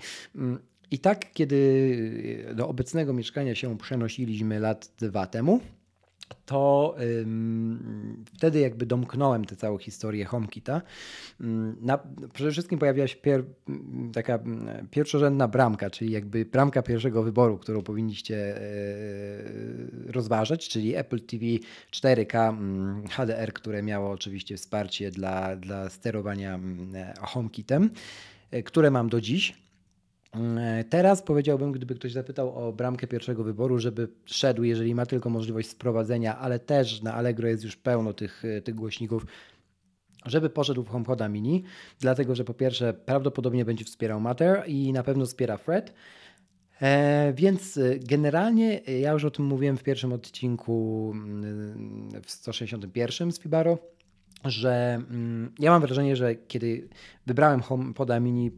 i 0.91 0.99
tak, 0.99 1.33
kiedy 1.33 2.47
do 2.55 2.69
obecnego 2.69 3.13
mieszkania 3.13 3.55
się 3.55 3.79
przenosiliśmy 3.79 4.61
lat 4.61 4.93
dwa 4.99 5.27
temu, 5.27 5.61
to 6.47 6.95
wtedy 8.37 8.61
jakby 8.61 8.87
domknąłem 8.87 9.45
tę 9.45 9.57
całą 9.57 9.79
historię 9.79 10.25
HomeKita. 10.25 10.83
Na, 11.81 11.99
przede 12.33 12.51
wszystkim 12.51 12.79
pojawiła 12.79 13.07
się 13.07 13.17
pier, 13.17 13.45
taka 14.13 14.39
pierwszorzędna 14.91 15.49
bramka, 15.49 15.91
czyli 15.91 16.11
jakby 16.11 16.45
bramka 16.45 16.83
pierwszego 16.83 17.23
wyboru, 17.23 17.59
którą 17.59 17.83
powinniście 17.83 18.57
e, 18.57 18.63
rozważać, 20.07 20.69
czyli 20.69 20.97
Apple 20.97 21.21
TV 21.21 21.45
4K 21.93 22.57
HDR, 23.11 23.53
które 23.53 23.83
miało 23.83 24.11
oczywiście 24.11 24.57
wsparcie 24.57 25.11
dla, 25.11 25.57
dla 25.57 25.91
sterowania 25.91 26.61
HomeKitem, 27.21 27.91
e, 28.51 28.63
które 28.63 28.91
mam 28.91 29.09
do 29.09 29.21
dziś. 29.21 29.70
E, 30.37 30.85
teraz 30.85 31.23
powiedziałbym, 31.23 31.73
gdyby 31.73 31.95
ktoś 31.95 32.13
zapytał 32.13 32.55
o 32.55 32.73
bramkę 32.73 33.07
pierwszego 33.07 33.45
wyboru, 33.45 33.79
żeby 33.79 34.09
szedł, 34.25 34.63
jeżeli 34.63 34.95
ma 34.95 35.07
tylko 35.07 35.31
możliwość 35.31 35.69
sprowadzenia, 35.69 36.39
ale 36.39 36.59
też 36.59 37.03
na 37.03 37.15
Allegro 37.15 37.49
jest 37.49 37.65
już 37.65 37.77
pełno 37.77 38.13
tych, 38.13 38.45
e, 38.45 38.63
tych 38.63 38.75
głośników, 38.75 39.27
żeby 40.27 40.51
poszedł 40.51 40.83
w 40.83 40.89
HomePoda 40.89 41.29
Mini, 41.29 41.65
dlatego 42.01 42.35
że 42.35 42.45
po 42.45 42.55
pierwsze 42.55 42.95
prawdopodobnie 42.95 43.65
będzie 43.65 43.85
wspierał 43.85 44.21
Matter 44.21 44.63
i 44.67 44.93
na 44.93 45.03
pewno 45.03 45.27
wspiera 45.27 45.57
Fred. 45.57 45.95
E, 46.83 47.33
więc 47.37 47.77
e, 47.77 47.99
generalnie 47.99 48.81
ja 49.01 49.13
już 49.13 49.25
o 49.25 49.31
tym 49.31 49.45
mówiłem 49.45 49.77
w 49.77 49.83
pierwszym 49.83 50.13
odcinku 50.13 51.11
mm, 51.15 52.23
w 52.23 52.31
161 52.31 53.33
z 53.33 53.41
Fibaro, 53.41 53.79
że 54.45 54.95
mm, 55.11 55.53
ja 55.59 55.71
mam 55.71 55.83
wrażenie, 55.83 56.17
że 56.17 56.35
kiedy 56.35 56.89
wybrałem 57.27 57.61
HomePoda 57.61 58.21
Mini 58.21 58.51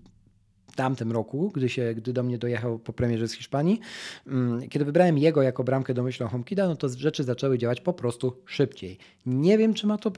tamtym 0.77 1.13
roku, 1.13 1.51
gdy, 1.55 1.69
się, 1.69 1.95
gdy 1.95 2.13
do 2.13 2.23
mnie 2.23 2.39
dojechał 2.39 2.79
po 2.79 2.93
premierze 2.93 3.29
z 3.29 3.33
Hiszpanii. 3.33 3.81
Mm, 4.27 4.69
kiedy 4.69 4.85
wybrałem 4.85 5.19
jego 5.19 5.43
jako 5.43 5.65
bramkę 5.65 5.95
domyślną 5.95 6.29
HomeKida, 6.29 6.69
no 6.69 6.77
to 6.77 6.89
rzeczy 6.89 7.25
zaczęły 7.25 7.59
działać 7.59 7.81
po 7.81 7.93
prostu 7.93 8.37
szybciej. 8.47 8.99
Nie 9.27 9.59
wiem, 9.59 9.75
czy 9.75 9.87
ma 9.87 9.99
to 9.99 10.13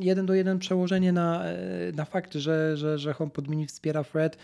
jeden 0.00 0.26
do 0.26 0.34
jeden 0.34 0.58
przełożenie 0.58 1.12
na, 1.12 1.44
e, 1.44 1.56
na 1.92 2.04
fakt, 2.04 2.34
że, 2.34 2.76
że, 2.76 2.98
że 2.98 3.12
HomePod 3.12 3.48
Mini 3.48 3.66
wspiera 3.66 4.02
Fred, 4.02 4.36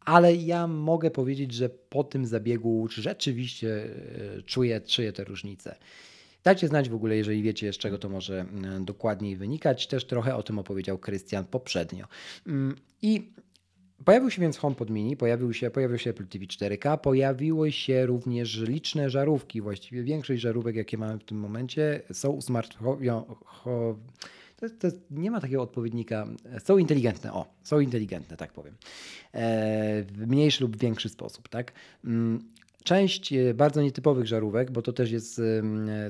ale 0.00 0.36
ja 0.36 0.66
mogę 0.66 1.10
powiedzieć, 1.10 1.52
że 1.52 1.68
po 1.68 2.04
tym 2.04 2.26
zabiegu 2.26 2.88
rzeczywiście 2.90 3.84
e, 4.38 4.42
czuję, 4.42 4.80
czuję 4.80 5.12
te 5.12 5.24
różnice. 5.24 5.76
Dajcie 6.44 6.68
znać 6.68 6.88
w 6.88 6.94
ogóle, 6.94 7.16
jeżeli 7.16 7.42
wiecie, 7.42 7.72
z 7.72 7.78
czego 7.78 7.98
to 7.98 8.08
może 8.08 8.40
mm, 8.40 8.84
dokładniej 8.84 9.36
wynikać. 9.36 9.86
Też 9.86 10.04
trochę 10.04 10.36
o 10.36 10.42
tym 10.42 10.58
opowiedział 10.58 10.98
Krystian 10.98 11.44
poprzednio. 11.44 12.06
Mm, 12.46 12.76
I 13.02 13.32
Pojawił 14.04 14.30
się 14.30 14.42
więc 14.42 14.58
HomePod 14.58 14.90
Mini, 14.90 15.16
pojawił 15.16 15.52
się, 15.52 15.70
pojawił 15.70 15.98
się 15.98 16.10
Apple 16.10 16.26
TV 16.26 16.44
4K, 16.44 16.98
pojawiły 16.98 17.72
się 17.72 18.06
również 18.06 18.60
liczne 18.60 19.10
żarówki, 19.10 19.60
właściwie 19.60 20.02
większość 20.02 20.42
żarówek, 20.42 20.76
jakie 20.76 20.98
mamy 20.98 21.18
w 21.18 21.24
tym 21.24 21.38
momencie, 21.38 22.02
są 22.12 22.30
u 22.30 22.40
smartfonów. 22.40 23.02
To, 24.56 24.70
to 24.78 24.96
nie 25.10 25.30
ma 25.30 25.40
takiego 25.40 25.62
odpowiednika. 25.62 26.26
Są 26.64 26.78
inteligentne, 26.78 27.32
o, 27.32 27.46
są 27.62 27.80
inteligentne, 27.80 28.36
tak 28.36 28.52
powiem. 28.52 28.74
E, 29.32 30.02
w 30.02 30.26
mniejszy 30.26 30.64
lub 30.64 30.76
większy 30.76 31.08
sposób, 31.08 31.48
tak? 31.48 31.72
Część 32.86 33.32
e, 33.32 33.54
bardzo 33.54 33.82
nietypowych 33.82 34.26
żarówek, 34.26 34.70
bo 34.70 34.82
to 34.82 34.92
też 34.92 35.10
jest 35.10 35.40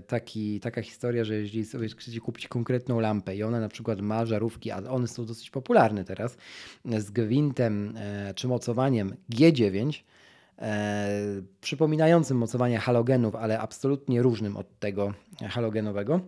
taki, 0.06 0.60
taka 0.60 0.82
historia, 0.82 1.24
że 1.24 1.34
jeżeli 1.34 1.64
sobie 1.64 1.88
chcecie 1.88 2.20
kupić 2.20 2.48
konkretną 2.48 3.00
lampę 3.00 3.36
i 3.36 3.42
ona 3.42 3.60
na 3.60 3.68
przykład 3.68 4.00
ma 4.00 4.26
żarówki, 4.26 4.70
a 4.70 4.78
one 4.78 5.08
są 5.08 5.26
dosyć 5.26 5.50
popularne 5.50 6.04
teraz, 6.04 6.36
z 6.84 7.10
gwintem 7.10 7.94
e, 7.96 8.34
czy 8.34 8.48
mocowaniem 8.48 9.16
G9, 9.30 10.02
e, 10.58 11.08
przypominającym 11.60 12.36
mocowanie 12.36 12.78
halogenów, 12.78 13.34
ale 13.34 13.58
absolutnie 13.58 14.22
różnym 14.22 14.56
od 14.56 14.78
tego 14.78 15.14
halogenowego, 15.48 16.20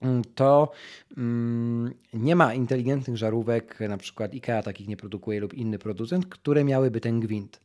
mm, 0.00 0.22
to 0.34 0.72
mm, 1.16 1.94
nie 2.14 2.36
ma 2.36 2.54
inteligentnych 2.54 3.16
żarówek, 3.16 3.80
na 3.80 3.96
przykład 3.96 4.32
IKEA 4.32 4.62
takich 4.64 4.88
nie 4.88 4.96
produkuje 4.96 5.40
lub 5.40 5.54
inny 5.54 5.78
producent, 5.78 6.26
które 6.26 6.64
miałyby 6.64 7.00
ten 7.00 7.20
gwint. 7.20 7.60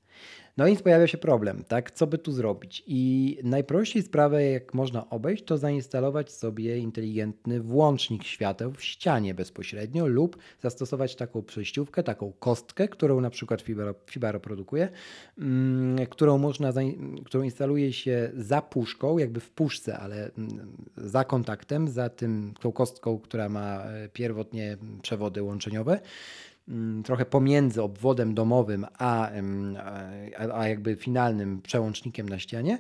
No 0.57 0.67
i 0.67 0.77
pojawia 0.77 1.07
się 1.07 1.17
problem, 1.17 1.63
tak? 1.67 1.91
Co 1.91 2.07
by 2.07 2.17
tu 2.17 2.31
zrobić? 2.31 2.83
I 2.87 3.37
najprościej 3.43 4.03
sprawę, 4.03 4.45
jak 4.45 4.73
można 4.73 5.09
obejść, 5.09 5.43
to 5.43 5.57
zainstalować 5.57 6.31
sobie 6.31 6.77
inteligentny 6.77 7.61
włącznik 7.61 8.23
świateł 8.23 8.71
w 8.71 8.83
ścianie 8.83 9.33
bezpośrednio 9.33 10.07
lub 10.07 10.37
zastosować 10.61 11.15
taką 11.15 11.43
przejściówkę, 11.43 12.03
taką 12.03 12.33
kostkę, 12.39 12.87
którą 12.87 13.21
na 13.21 13.29
przykład 13.29 13.61
Fibaro, 13.61 13.95
Fibaro 14.05 14.39
produkuje, 14.39 14.89
mm, 15.37 16.05
którą 16.05 16.37
można, 16.37 16.73
którą 17.25 17.43
instaluje 17.43 17.93
się 17.93 18.31
za 18.37 18.61
puszką, 18.61 19.17
jakby 19.17 19.39
w 19.39 19.49
puszce, 19.49 19.97
ale 19.97 20.31
mm, 20.37 20.77
za 20.97 21.23
kontaktem, 21.23 21.87
za 21.87 22.09
tym, 22.09 22.53
tą 22.59 22.71
kostką, 22.71 23.19
która 23.19 23.49
ma 23.49 23.83
e, 23.83 24.09
pierwotnie 24.09 24.77
przewody 25.01 25.43
łączeniowe. 25.43 25.99
Mm, 26.69 27.03
trochę 27.03 27.25
pomiędzy 27.25 27.81
obwodem 27.81 28.33
domowym 28.33 28.85
a, 28.97 29.29
a, 30.37 30.59
a 30.59 30.67
jakby 30.67 30.95
finalnym 30.95 31.61
przełącznikiem 31.61 32.29
na 32.29 32.39
ścianie, 32.39 32.79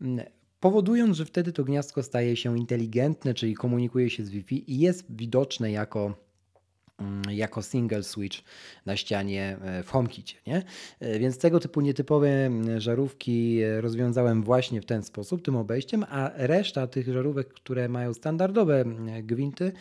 mm, 0.00 0.26
powodując, 0.60 1.16
że 1.16 1.24
wtedy 1.24 1.52
to 1.52 1.64
gniazdko 1.64 2.02
staje 2.02 2.36
się 2.36 2.58
inteligentne, 2.58 3.34
czyli 3.34 3.54
komunikuje 3.54 4.10
się 4.10 4.24
z 4.24 4.30
Wi-Fi 4.30 4.72
i 4.72 4.78
jest 4.78 5.04
widoczne 5.16 5.70
jako 5.70 6.14
mm, 6.98 7.22
jako 7.30 7.62
single 7.62 8.02
switch 8.02 8.38
na 8.86 8.96
ścianie 8.96 9.56
e, 9.62 9.82
w 9.82 9.90
HomeKitie. 9.90 10.34
Nie? 10.46 10.62
E, 11.00 11.18
więc 11.18 11.38
tego 11.38 11.60
typu 11.60 11.80
nietypowe 11.80 12.50
żarówki 12.78 13.60
e, 13.60 13.80
rozwiązałem 13.80 14.42
właśnie 14.42 14.80
w 14.80 14.86
ten 14.86 15.02
sposób, 15.02 15.42
tym 15.42 15.56
obejściem, 15.56 16.04
a 16.08 16.30
reszta 16.34 16.86
tych 16.86 17.12
żarówek, 17.12 17.48
które 17.48 17.88
mają 17.88 18.14
standardowe 18.14 18.84
gwinty, 19.22 19.72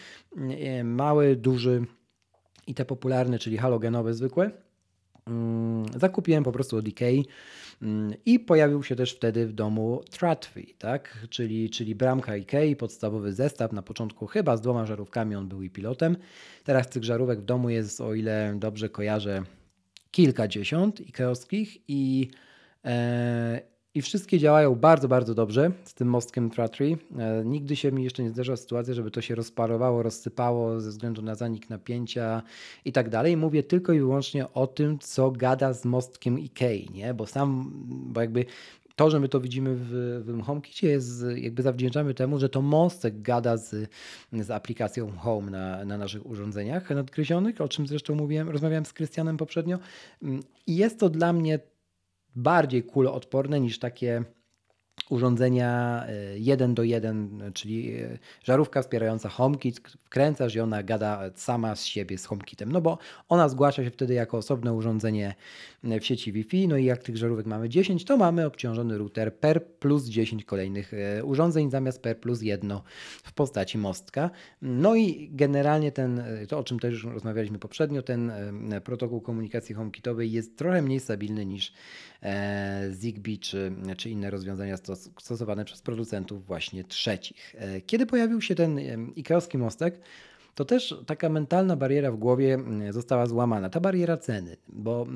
mały, 0.84 1.36
duży 1.36 1.86
i 2.70 2.74
te 2.74 2.86
popularne, 2.86 3.40
czyli 3.40 3.58
halogenowe 3.58 4.14
zwykłe, 4.14 4.52
mm, 5.28 5.86
zakupiłem 6.00 6.44
po 6.44 6.52
prostu 6.52 6.78
od 6.78 6.88
Ikei 6.88 7.26
mm, 7.82 8.14
i 8.26 8.40
pojawił 8.40 8.84
się 8.84 8.96
też 8.96 9.14
wtedy 9.14 9.48
w 9.48 9.54
domu 9.54 10.02
Tratwy, 10.12 10.66
tak? 10.78 11.28
czyli, 11.30 11.70
czyli 11.70 11.96
bramka 11.96 12.38
Ikei, 12.38 12.76
podstawowy 12.76 13.34
zestaw, 13.34 13.74
na 13.74 13.82
początku 13.82 14.28
chyba 14.28 14.58
z 14.58 14.62
dwoma 14.62 14.86
żarówkami 14.86 15.36
on 15.36 15.48
był 15.48 15.62
i 15.62 15.70
pilotem. 15.70 16.18
Teraz 16.64 16.90
tych 16.90 17.04
żarówek 17.04 17.40
w 17.40 17.46
domu 17.46 17.70
jest, 17.70 18.02
o 18.02 18.14
ile 18.14 18.56
dobrze 18.60 18.90
kojarzę, 18.90 19.44
kilkadziesiąt 20.12 21.02
ikeowskich 21.02 21.78
i, 21.88 22.30
e, 22.86 23.62
i 23.94 24.02
wszystkie 24.02 24.40
działają 24.40 24.76
bardzo, 24.76 25.08
bardzo 25.08 25.36
dobrze 25.36 25.72
z 25.84 25.94
tym 25.94 26.08
mostkiem 26.08 26.50
Tratry. 26.50 26.98
E, 27.18 27.46
nigdy 27.46 27.76
się 27.76 27.92
mi 27.92 28.04
jeszcze 28.04 28.24
nie 28.24 28.30
zdarzyła 28.30 28.58
sytuacja, 28.58 28.94
żeby 28.94 29.12
to 29.12 29.22
się 29.22 29.36
rozparowało, 29.36 30.04
rozsypało 30.04 30.80
ze 30.80 30.90
względu 30.90 31.22
na 31.22 31.36
zanik 31.36 31.70
napięcia 31.70 32.42
i 32.86 32.92
tak 32.92 33.10
dalej. 33.10 33.38
Mówię 33.38 33.64
tylko 33.64 33.94
i 33.94 34.00
wyłącznie 34.00 34.54
o 34.54 34.68
tym, 34.68 35.00
co 35.00 35.32
gada 35.32 35.74
z 35.74 35.86
mostkiem 35.86 36.36
IKEA, 36.36 36.90
nie? 36.94 37.14
Bo 37.14 37.26
sam, 37.26 37.72
bo 37.88 38.22
jakby 38.22 38.46
to, 38.96 39.10
że 39.10 39.20
my 39.20 39.30
to 39.30 39.40
widzimy 39.40 39.76
w, 39.76 39.90
w 40.26 40.42
HomeKitie 40.42 40.88
jest, 40.88 41.26
jakby 41.36 41.64
zawdzięczamy 41.64 42.14
temu, 42.14 42.40
że 42.40 42.50
to 42.50 42.62
mostek 42.62 43.22
gada 43.22 43.58
z, 43.58 43.90
z 44.34 44.52
aplikacją 44.52 45.12
Home 45.12 45.52
na, 45.52 45.86
na 45.86 45.98
naszych 45.98 46.26
urządzeniach 46.26 46.90
nadgryzionych, 46.90 47.62
o 47.62 47.68
czym 47.68 47.88
zresztą 47.88 48.16
mówiłem, 48.16 48.50
rozmawiałem 48.50 48.86
z 48.86 48.94
Krystianem 48.94 49.38
poprzednio 49.38 49.80
mm, 50.24 50.40
i 50.68 50.76
jest 50.76 51.00
to 51.00 51.10
dla 51.10 51.34
mnie 51.34 51.60
bardziej 52.36 52.84
kuloodporne 52.84 53.60
niż 53.60 53.80
takie 53.80 54.24
urządzenia 55.10 56.04
1 56.36 56.72
e, 56.72 56.74
do 56.74 56.84
1, 56.84 57.52
czyli 57.54 57.96
e, 57.96 58.18
żarówka 58.44 58.82
wspierająca 58.82 59.30
HomeKit, 59.30 59.82
wkręcasz 60.10 60.56
i 60.56 60.60
ona 60.60 60.84
gada 60.84 61.22
sama 61.36 61.76
z 61.76 61.86
siebie 61.86 62.18
z 62.18 62.26
HomeKitem, 62.26 62.72
no 62.72 62.82
bo 62.82 62.98
ona 63.30 63.50
zgłasza 63.50 63.84
się 63.84 63.92
wtedy 63.92 64.14
jako 64.14 64.38
osobne 64.38 64.74
urządzenie 64.74 65.36
w 65.84 66.06
sieci 66.06 66.32
Wi-Fi, 66.32 66.68
no 66.68 66.78
i 66.78 66.86
jak 66.86 67.04
tych 67.04 67.18
żarówek 67.18 67.46
mamy 67.46 67.70
10, 67.70 68.06
to 68.06 68.18
mamy 68.18 68.46
obciążony 68.46 68.98
router 68.98 69.36
per 69.36 69.68
plus 69.68 70.06
10 70.06 70.46
kolejnych 70.46 70.94
e, 70.94 71.24
urządzeń 71.24 71.72
zamiast 71.72 72.02
per 72.02 72.20
plus 72.20 72.42
1 72.42 72.80
w 73.24 73.34
postaci 73.34 73.78
mostka. 73.78 74.30
No 74.62 74.96
i 74.96 75.30
generalnie 75.32 75.92
ten, 75.92 76.24
to 76.48 76.60
o 76.60 76.64
czym 76.64 76.80
też 76.80 76.94
już 76.94 77.04
rozmawialiśmy 77.04 77.60
poprzednio, 77.60 78.02
ten 78.02 78.32
protokół 78.84 79.22
komunikacji 79.22 79.76
HomeKitowej 79.76 80.32
jest 80.32 80.58
trochę 80.58 80.82
mniej 80.82 81.00
stabilny 81.00 81.46
niż 81.46 81.74
Zigbee 82.92 83.38
czy, 83.38 83.72
czy 83.98 84.10
inne 84.10 84.30
rozwiązania 84.30 84.78
stosowane 85.18 85.66
przez 85.66 85.82
producentów 85.82 86.46
właśnie 86.46 86.84
trzecich. 86.84 87.56
E, 87.58 87.82
kiedy 87.82 88.06
pojawił 88.06 88.42
się 88.42 88.56
ten 88.56 88.80
ikeowski 89.16 89.58
mostek, 89.58 89.99
to 90.56 90.66
też 90.66 90.96
taka 91.06 91.30
mentalna 91.30 91.76
bariera 91.76 92.12
w 92.12 92.18
głowie 92.18 92.58
została 92.90 93.26
złamana. 93.26 93.70
Ta 93.70 93.80
bariera 93.80 94.18
ceny, 94.18 94.58
bo 94.68 95.08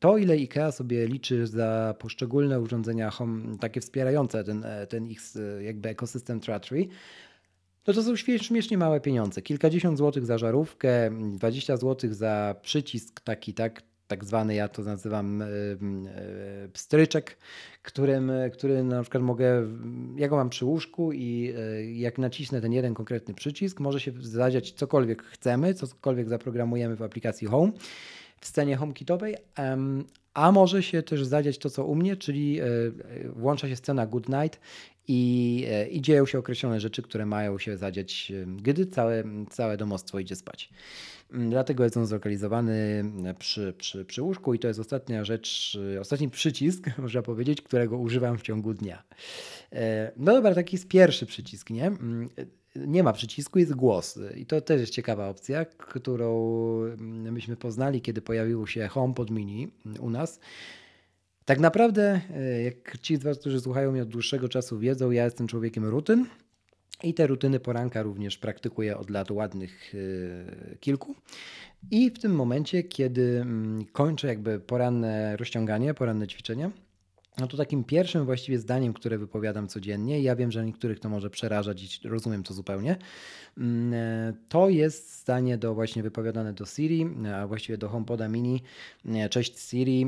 to, 0.00 0.18
ile 0.18 0.34
IKEA 0.34 0.72
sobie 0.72 1.06
liczy 1.06 1.46
za 1.46 1.94
poszczególne 1.98 2.60
urządzenia 2.60 3.10
home, 3.10 3.58
takie 3.60 3.80
wspierające 3.80 4.44
ten, 4.44 4.64
e, 4.64 4.86
ten 4.86 5.06
ich 5.06 5.20
e, 5.36 5.62
jakby 5.62 5.88
ekosystem 5.88 6.40
Tratry, 6.40 6.88
no 7.86 7.94
to 7.94 8.02
są 8.02 8.16
śmiesznie 8.16 8.78
małe 8.78 9.00
pieniądze. 9.00 9.42
Kilkadziesiąt 9.42 9.98
złotych 9.98 10.26
za 10.26 10.38
żarówkę, 10.38 11.10
20 11.32 11.76
złotych 11.76 12.14
za 12.14 12.54
przycisk 12.62 13.20
taki, 13.20 13.54
tak, 13.54 13.82
tak 14.08 14.24
zwany, 14.24 14.54
ja 14.54 14.68
to 14.68 14.82
nazywam 14.82 15.42
pstryczek, 16.72 17.38
którym, 17.82 18.32
który 18.52 18.82
na 18.82 19.02
przykład 19.02 19.22
mogę, 19.22 19.66
ja 20.16 20.28
go 20.28 20.36
mam 20.36 20.50
przy 20.50 20.64
łóżku 20.64 21.12
i 21.12 21.54
jak 21.94 22.18
nacisnę 22.18 22.60
ten 22.60 22.72
jeden 22.72 22.94
konkretny 22.94 23.34
przycisk, 23.34 23.80
może 23.80 24.00
się 24.00 24.12
zadziać 24.20 24.72
cokolwiek 24.72 25.22
chcemy, 25.22 25.74
cokolwiek 25.74 26.28
zaprogramujemy 26.28 26.96
w 26.96 27.02
aplikacji 27.02 27.46
Home 27.46 27.72
w 28.40 28.46
scenie 28.46 28.76
HomeKitowej, 28.76 29.36
a 30.34 30.52
może 30.52 30.82
się 30.82 31.02
też 31.02 31.24
zadziać 31.24 31.58
to, 31.58 31.70
co 31.70 31.84
u 31.84 31.94
mnie, 31.94 32.16
czyli 32.16 32.60
włącza 33.36 33.68
się 33.68 33.76
scena 33.76 34.06
Good 34.06 34.28
Night 34.28 34.60
i, 35.08 35.64
e, 35.70 35.88
i 35.88 36.00
dzieją 36.00 36.26
się 36.26 36.38
określone 36.38 36.80
rzeczy, 36.80 37.02
które 37.02 37.26
mają 37.26 37.58
się 37.58 37.76
zadziać, 37.76 38.32
e, 38.42 38.46
gdy 38.46 38.86
całe, 38.86 39.24
całe 39.50 39.76
domostwo 39.76 40.18
idzie 40.18 40.36
spać. 40.36 40.70
Mm, 41.32 41.50
dlatego 41.50 41.84
jest 41.84 41.96
on 41.96 42.06
zlokalizowany 42.06 43.04
przy, 43.38 43.74
przy, 43.78 44.04
przy 44.04 44.22
łóżku 44.22 44.54
i 44.54 44.58
to 44.58 44.68
jest 44.68 44.80
ostatnia 44.80 45.24
rzecz, 45.24 45.78
e, 45.96 46.00
ostatni 46.00 46.30
przycisk, 46.30 46.84
można 46.98 47.22
powiedzieć, 47.22 47.62
którego 47.62 47.98
używam 47.98 48.38
w 48.38 48.42
ciągu 48.42 48.74
dnia. 48.74 49.02
No 50.16 50.32
dobra, 50.32 50.54
taki 50.54 50.76
jest 50.76 50.88
pierwszy 50.88 51.26
przycisk, 51.26 51.70
nie? 51.70 51.86
Mm, 51.86 52.28
nie 52.76 53.02
ma 53.02 53.12
przycisku, 53.12 53.58
jest 53.58 53.74
głos. 53.74 54.18
I 54.36 54.46
to 54.46 54.60
też 54.60 54.80
jest 54.80 54.92
ciekawa 54.92 55.28
opcja, 55.28 55.64
którą 55.64 56.80
mm, 56.84 57.32
myśmy 57.32 57.56
poznali, 57.56 58.00
kiedy 58.00 58.22
pojawił 58.22 58.66
się 58.66 58.88
HomePod 58.88 59.30
Mini 59.30 59.68
u 60.00 60.10
nas. 60.10 60.40
Tak 61.48 61.60
naprawdę, 61.60 62.20
e, 62.36 62.62
jak 62.62 62.98
ci 62.98 63.16
z 63.16 63.22
Was, 63.22 63.38
którzy 63.38 63.60
słuchają 63.60 63.92
mnie 63.92 64.02
od 64.02 64.08
dłuższego 64.08 64.48
czasu 64.48 64.78
wiedzą, 64.78 65.10
ja 65.10 65.24
jestem 65.24 65.46
człowiekiem 65.46 65.84
rutyn 65.84 66.26
i 67.02 67.14
te 67.14 67.26
rutyny 67.26 67.60
poranka 67.60 68.02
również 68.02 68.38
praktykuję 68.38 68.98
od 68.98 69.10
lat 69.10 69.30
ładnych 69.30 69.94
e, 69.94 70.76
kilku. 70.76 71.14
I 71.90 72.10
w 72.10 72.18
tym 72.18 72.34
momencie, 72.34 72.82
kiedy 72.82 73.40
mm, 73.40 73.84
kończę 73.92 74.28
jakby 74.28 74.60
poranne 74.60 75.36
rozciąganie, 75.36 75.94
poranne 75.94 76.26
ćwiczenie, 76.26 76.70
no 77.38 77.46
to 77.46 77.56
takim 77.56 77.84
pierwszym 77.84 78.24
właściwie 78.24 78.58
zdaniem, 78.58 78.92
które 78.92 79.18
wypowiadam 79.18 79.68
codziennie, 79.68 80.20
ja 80.20 80.36
wiem, 80.36 80.52
że 80.52 80.64
niektórych 80.64 81.00
to 81.00 81.08
może 81.08 81.30
przerażać 81.30 82.04
i 82.04 82.08
rozumiem 82.08 82.42
to 82.42 82.54
zupełnie, 82.54 82.96
mm, 83.58 83.94
e, 83.94 84.32
to 84.48 84.68
jest 84.68 85.20
zdanie 85.20 85.58
do 85.58 85.74
właśnie 85.74 86.02
wypowiadane 86.02 86.52
do 86.52 86.66
Siri, 86.66 87.06
a 87.34 87.46
właściwie 87.46 87.78
do 87.78 87.88
HomePoda 87.88 88.28
Mini. 88.28 88.62
Cześć 89.30 89.58
Siri, 89.58 90.06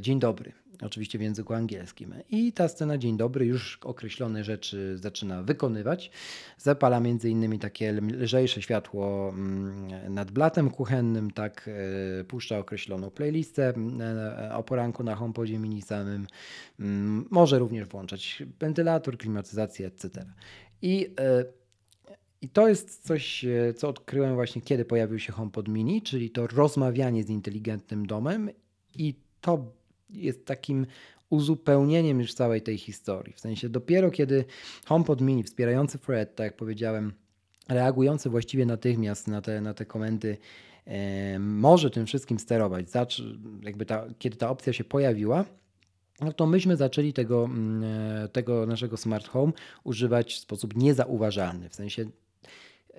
dzień 0.00 0.18
dobry 0.18 0.52
oczywiście 0.82 1.18
w 1.18 1.22
języku 1.22 1.54
angielskim. 1.54 2.14
I 2.30 2.52
ta 2.52 2.68
scena 2.68 2.98
Dzień 2.98 3.16
dobry 3.16 3.46
już 3.46 3.78
określone 3.82 4.44
rzeczy 4.44 4.98
zaczyna 4.98 5.42
wykonywać. 5.42 6.10
Zapala 6.58 7.00
między 7.00 7.30
innymi 7.30 7.58
takie 7.58 7.92
lżejsze 7.92 8.62
światło 8.62 9.28
mm, 9.28 10.14
nad 10.14 10.30
blatem 10.30 10.70
kuchennym, 10.70 11.30
tak 11.30 11.70
e, 12.20 12.24
puszcza 12.24 12.58
określoną 12.58 13.10
playlistę 13.10 13.74
e, 14.00 14.54
o 14.54 14.62
poranku 14.62 15.02
na 15.02 15.14
HomePodzie 15.14 15.58
mini 15.58 15.82
samym. 15.82 16.26
Mm, 16.80 17.28
może 17.30 17.58
również 17.58 17.88
włączać 17.88 18.42
wentylator, 18.60 19.18
klimatyzację, 19.18 19.86
etc. 19.86 20.24
I 20.82 21.14
e, 21.20 21.44
i 22.42 22.48
to 22.48 22.68
jest 22.68 23.06
coś, 23.06 23.44
co 23.76 23.88
odkryłem 23.88 24.34
właśnie, 24.34 24.62
kiedy 24.62 24.84
pojawił 24.84 25.18
się 25.18 25.32
HomePod 25.32 25.68
Mini, 25.68 26.02
czyli 26.02 26.30
to 26.30 26.46
rozmawianie 26.46 27.24
z 27.24 27.30
inteligentnym 27.30 28.06
domem 28.06 28.50
i 28.94 29.14
to 29.40 29.72
jest 30.10 30.46
takim 30.46 30.86
uzupełnieniem 31.30 32.20
już 32.20 32.34
całej 32.34 32.62
tej 32.62 32.78
historii. 32.78 33.32
W 33.32 33.40
sensie 33.40 33.68
dopiero 33.68 34.10
kiedy 34.10 34.44
HomePod 34.86 35.20
Mini 35.20 35.42
wspierający 35.42 35.98
Fred, 35.98 36.34
tak 36.34 36.44
jak 36.44 36.56
powiedziałem, 36.56 37.12
reagujący 37.68 38.30
właściwie 38.30 38.66
natychmiast 38.66 39.28
na 39.28 39.42
te, 39.42 39.60
na 39.60 39.74
te 39.74 39.84
komendy, 39.84 40.38
e, 40.84 41.38
może 41.38 41.90
tym 41.90 42.06
wszystkim 42.06 42.38
sterować. 42.38 42.90
Zacz, 42.90 43.22
jakby 43.62 43.86
ta, 43.86 44.06
kiedy 44.18 44.36
ta 44.36 44.50
opcja 44.50 44.72
się 44.72 44.84
pojawiła, 44.84 45.44
no 46.20 46.32
to 46.32 46.46
myśmy 46.46 46.76
zaczęli 46.76 47.12
tego, 47.12 47.44
mm, 47.44 47.84
e, 48.24 48.28
tego 48.28 48.66
naszego 48.66 48.96
smart 48.96 49.28
home 49.28 49.52
używać 49.84 50.34
w 50.34 50.38
sposób 50.38 50.76
niezauważalny. 50.76 51.68
W 51.68 51.74
sensie 51.74 52.04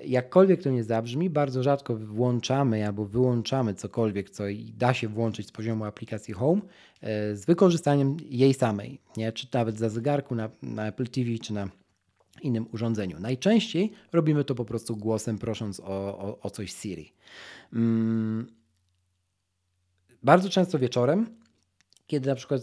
jakkolwiek 0.06 0.64
to 0.64 0.70
nie 0.70 0.84
zabrzmi, 0.84 1.30
bardzo 1.30 1.64
rzadko 1.64 1.96
włączamy 1.96 2.88
albo 2.88 3.06
wyłączamy 3.06 3.74
cokolwiek, 3.74 4.30
co 4.30 4.44
da 4.78 4.94
się 4.94 5.08
włączyć 5.08 5.48
z 5.48 5.52
poziomu 5.52 5.86
aplikacji 5.86 6.34
Home 6.34 6.62
e, 7.02 7.36
z 7.36 7.46
wykorzystaniem 7.46 8.18
jej 8.30 8.54
samej, 8.54 9.00
nie? 9.18 9.32
czy 9.32 9.48
nawet 9.54 9.78
za 9.78 9.90
zegarku 9.90 10.36
na, 10.36 10.50
na 10.62 10.88
Apple 10.88 11.08
TV, 11.08 11.30
czy 11.44 11.54
na 11.54 11.70
innym 12.42 12.66
urządzeniu. 12.74 13.20
Najczęściej 13.20 13.92
robimy 14.14 14.44
to 14.44 14.56
po 14.56 14.66
prostu 14.66 14.98
głosem, 14.98 15.38
prosząc 15.38 15.80
o, 15.80 15.86
o, 16.20 16.40
o 16.42 16.50
coś 16.50 16.74
Siri. 16.74 17.14
Hmm. 17.72 18.48
Bardzo 20.24 20.50
często 20.50 20.80
wieczorem 20.80 21.28
kiedy 22.08 22.30
na 22.30 22.36
przykład 22.36 22.62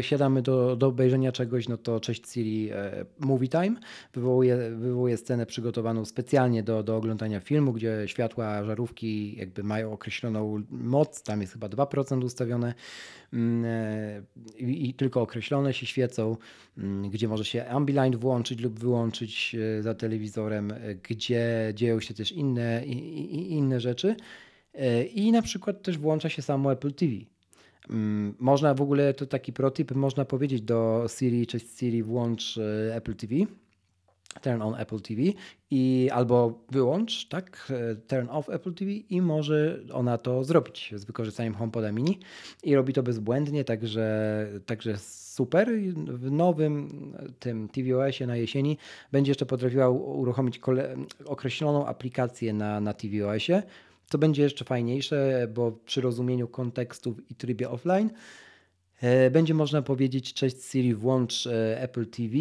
siadamy 0.00 0.42
do, 0.42 0.76
do 0.76 0.86
obejrzenia 0.86 1.32
czegoś, 1.32 1.68
no 1.68 1.76
to 1.76 2.00
cześć 2.00 2.28
Siri 2.28 2.70
e, 2.72 3.04
Movie 3.18 3.48
Time 3.48 3.74
wywołuje, 4.14 4.56
wywołuje 4.56 5.16
scenę 5.16 5.46
przygotowaną 5.46 6.04
specjalnie 6.04 6.62
do, 6.62 6.82
do 6.82 6.96
oglądania 6.96 7.40
filmu, 7.40 7.72
gdzie 7.72 8.02
światła 8.06 8.64
żarówki 8.64 9.36
jakby 9.36 9.62
mają 9.62 9.92
określoną 9.92 10.62
moc, 10.70 11.22
tam 11.22 11.40
jest 11.40 11.52
chyba 11.52 11.66
2% 11.66 12.24
ustawione 12.24 12.74
mm, 13.32 13.64
e, 13.64 14.22
i, 14.58 14.94
tylko 14.94 15.22
określone 15.22 15.74
się 15.74 15.86
świecą, 15.86 16.36
mm, 16.78 17.10
gdzie 17.10 17.28
może 17.28 17.44
się 17.44 17.66
Ambilight 17.66 18.16
włączyć 18.20 18.60
lub 18.60 18.78
wyłączyć 18.78 19.56
e, 19.78 19.82
za 19.82 19.94
telewizorem, 19.94 20.72
gdzie 21.08 21.72
dzieją 21.74 22.00
się 22.00 22.14
też 22.14 22.32
inne, 22.32 22.86
i, 22.86 23.52
inne 23.52 23.80
rzeczy. 23.80 24.16
I 25.14 25.32
na 25.32 25.42
przykład 25.42 25.82
też 25.82 25.98
włącza 25.98 26.28
się 26.28 26.42
samo 26.42 26.72
Apple 26.72 26.92
TV. 26.92 27.12
Mm, 27.90 28.34
można 28.38 28.74
w 28.74 28.80
ogóle, 28.80 29.14
to 29.14 29.26
taki 29.26 29.52
protip, 29.52 29.94
można 29.94 30.24
powiedzieć 30.24 30.62
do 30.62 31.06
Siri, 31.18 31.46
cześć 31.46 31.78
Siri, 31.78 32.02
włącz 32.02 32.58
e, 32.58 32.96
Apple 32.96 33.14
TV, 33.14 33.34
turn 34.42 34.62
on 34.62 34.74
Apple 34.74 35.00
TV 35.00 35.22
i 35.70 36.10
albo 36.12 36.64
wyłącz, 36.70 37.28
tak, 37.28 37.72
e, 37.72 37.96
turn 37.96 38.28
off 38.30 38.48
Apple 38.48 38.74
TV 38.74 38.92
i 38.92 39.22
może 39.22 39.78
ona 39.92 40.18
to 40.18 40.44
zrobić 40.44 40.94
z 40.96 41.04
wykorzystaniem 41.04 41.54
HomePoda 41.54 41.92
mini 41.92 42.18
i 42.62 42.74
robi 42.74 42.92
to 42.92 43.02
bezbłędnie, 43.02 43.64
także, 43.64 44.46
także 44.66 44.98
super. 44.98 45.68
W 46.06 46.30
nowym 46.30 46.88
tym 47.38 47.68
tvOSie 47.68 48.26
na 48.26 48.36
jesieni 48.36 48.78
będzie 49.12 49.30
jeszcze 49.30 49.46
potrafiła 49.46 49.88
uruchomić 49.90 50.60
określoną 51.24 51.86
aplikację 51.86 52.52
na, 52.52 52.80
na 52.80 52.94
tvOSie, 52.94 53.62
co 54.10 54.18
będzie 54.18 54.42
jeszcze 54.42 54.64
fajniejsze, 54.64 55.48
bo 55.54 55.72
przy 55.72 56.00
rozumieniu 56.00 56.48
kontekstów 56.48 57.30
i 57.30 57.34
trybie 57.34 57.70
offline 57.70 58.10
e, 59.00 59.30
będzie 59.30 59.54
można 59.54 59.82
powiedzieć 59.82 60.34
cześć 60.34 60.64
Siri 60.64 60.94
włącz 60.94 61.46
e, 61.46 61.80
Apple 61.80 62.06
TV, 62.06 62.36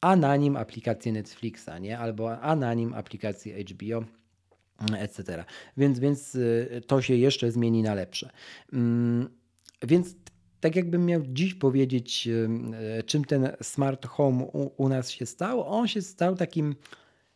a 0.00 0.16
na 0.16 0.36
nim 0.36 0.56
aplikację 0.56 1.12
Netflixa, 1.12 1.70
nie? 1.80 1.98
albo 1.98 2.40
a 2.40 2.56
na 2.56 2.74
nim 2.74 2.94
aplikację 2.94 3.64
HBO 3.64 4.04
etc. 4.98 5.44
Więc, 5.76 5.98
więc 5.98 6.38
e, 6.70 6.80
to 6.80 7.02
się 7.02 7.14
jeszcze 7.14 7.52
zmieni 7.52 7.82
na 7.82 7.94
lepsze. 7.94 8.30
Mm, 8.72 9.28
więc 9.82 10.16
tak 10.60 10.76
jakbym 10.76 11.06
miał 11.06 11.22
dziś 11.26 11.54
powiedzieć, 11.54 12.28
czym 13.06 13.24
ten 13.24 13.48
smart 13.62 14.06
home 14.06 14.44
u, 14.44 14.82
u 14.82 14.88
nas 14.88 15.10
się 15.10 15.26
stał, 15.26 15.64
on 15.68 15.88
się 15.88 16.02
stał 16.02 16.36
takim 16.36 16.74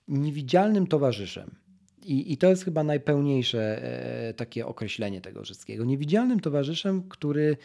niewidzialnym 0.08 0.86
towarzyszem. 0.86 1.65
I, 2.06 2.32
I 2.32 2.36
to 2.36 2.48
jest 2.48 2.64
chyba 2.64 2.84
najpełniejsze 2.84 3.82
e, 4.28 4.34
takie 4.34 4.66
określenie 4.66 5.20
tego 5.20 5.42
wszystkiego. 5.42 5.84
Niewidzialnym 5.84 6.40
towarzyszem, 6.40 7.02
który, 7.08 7.56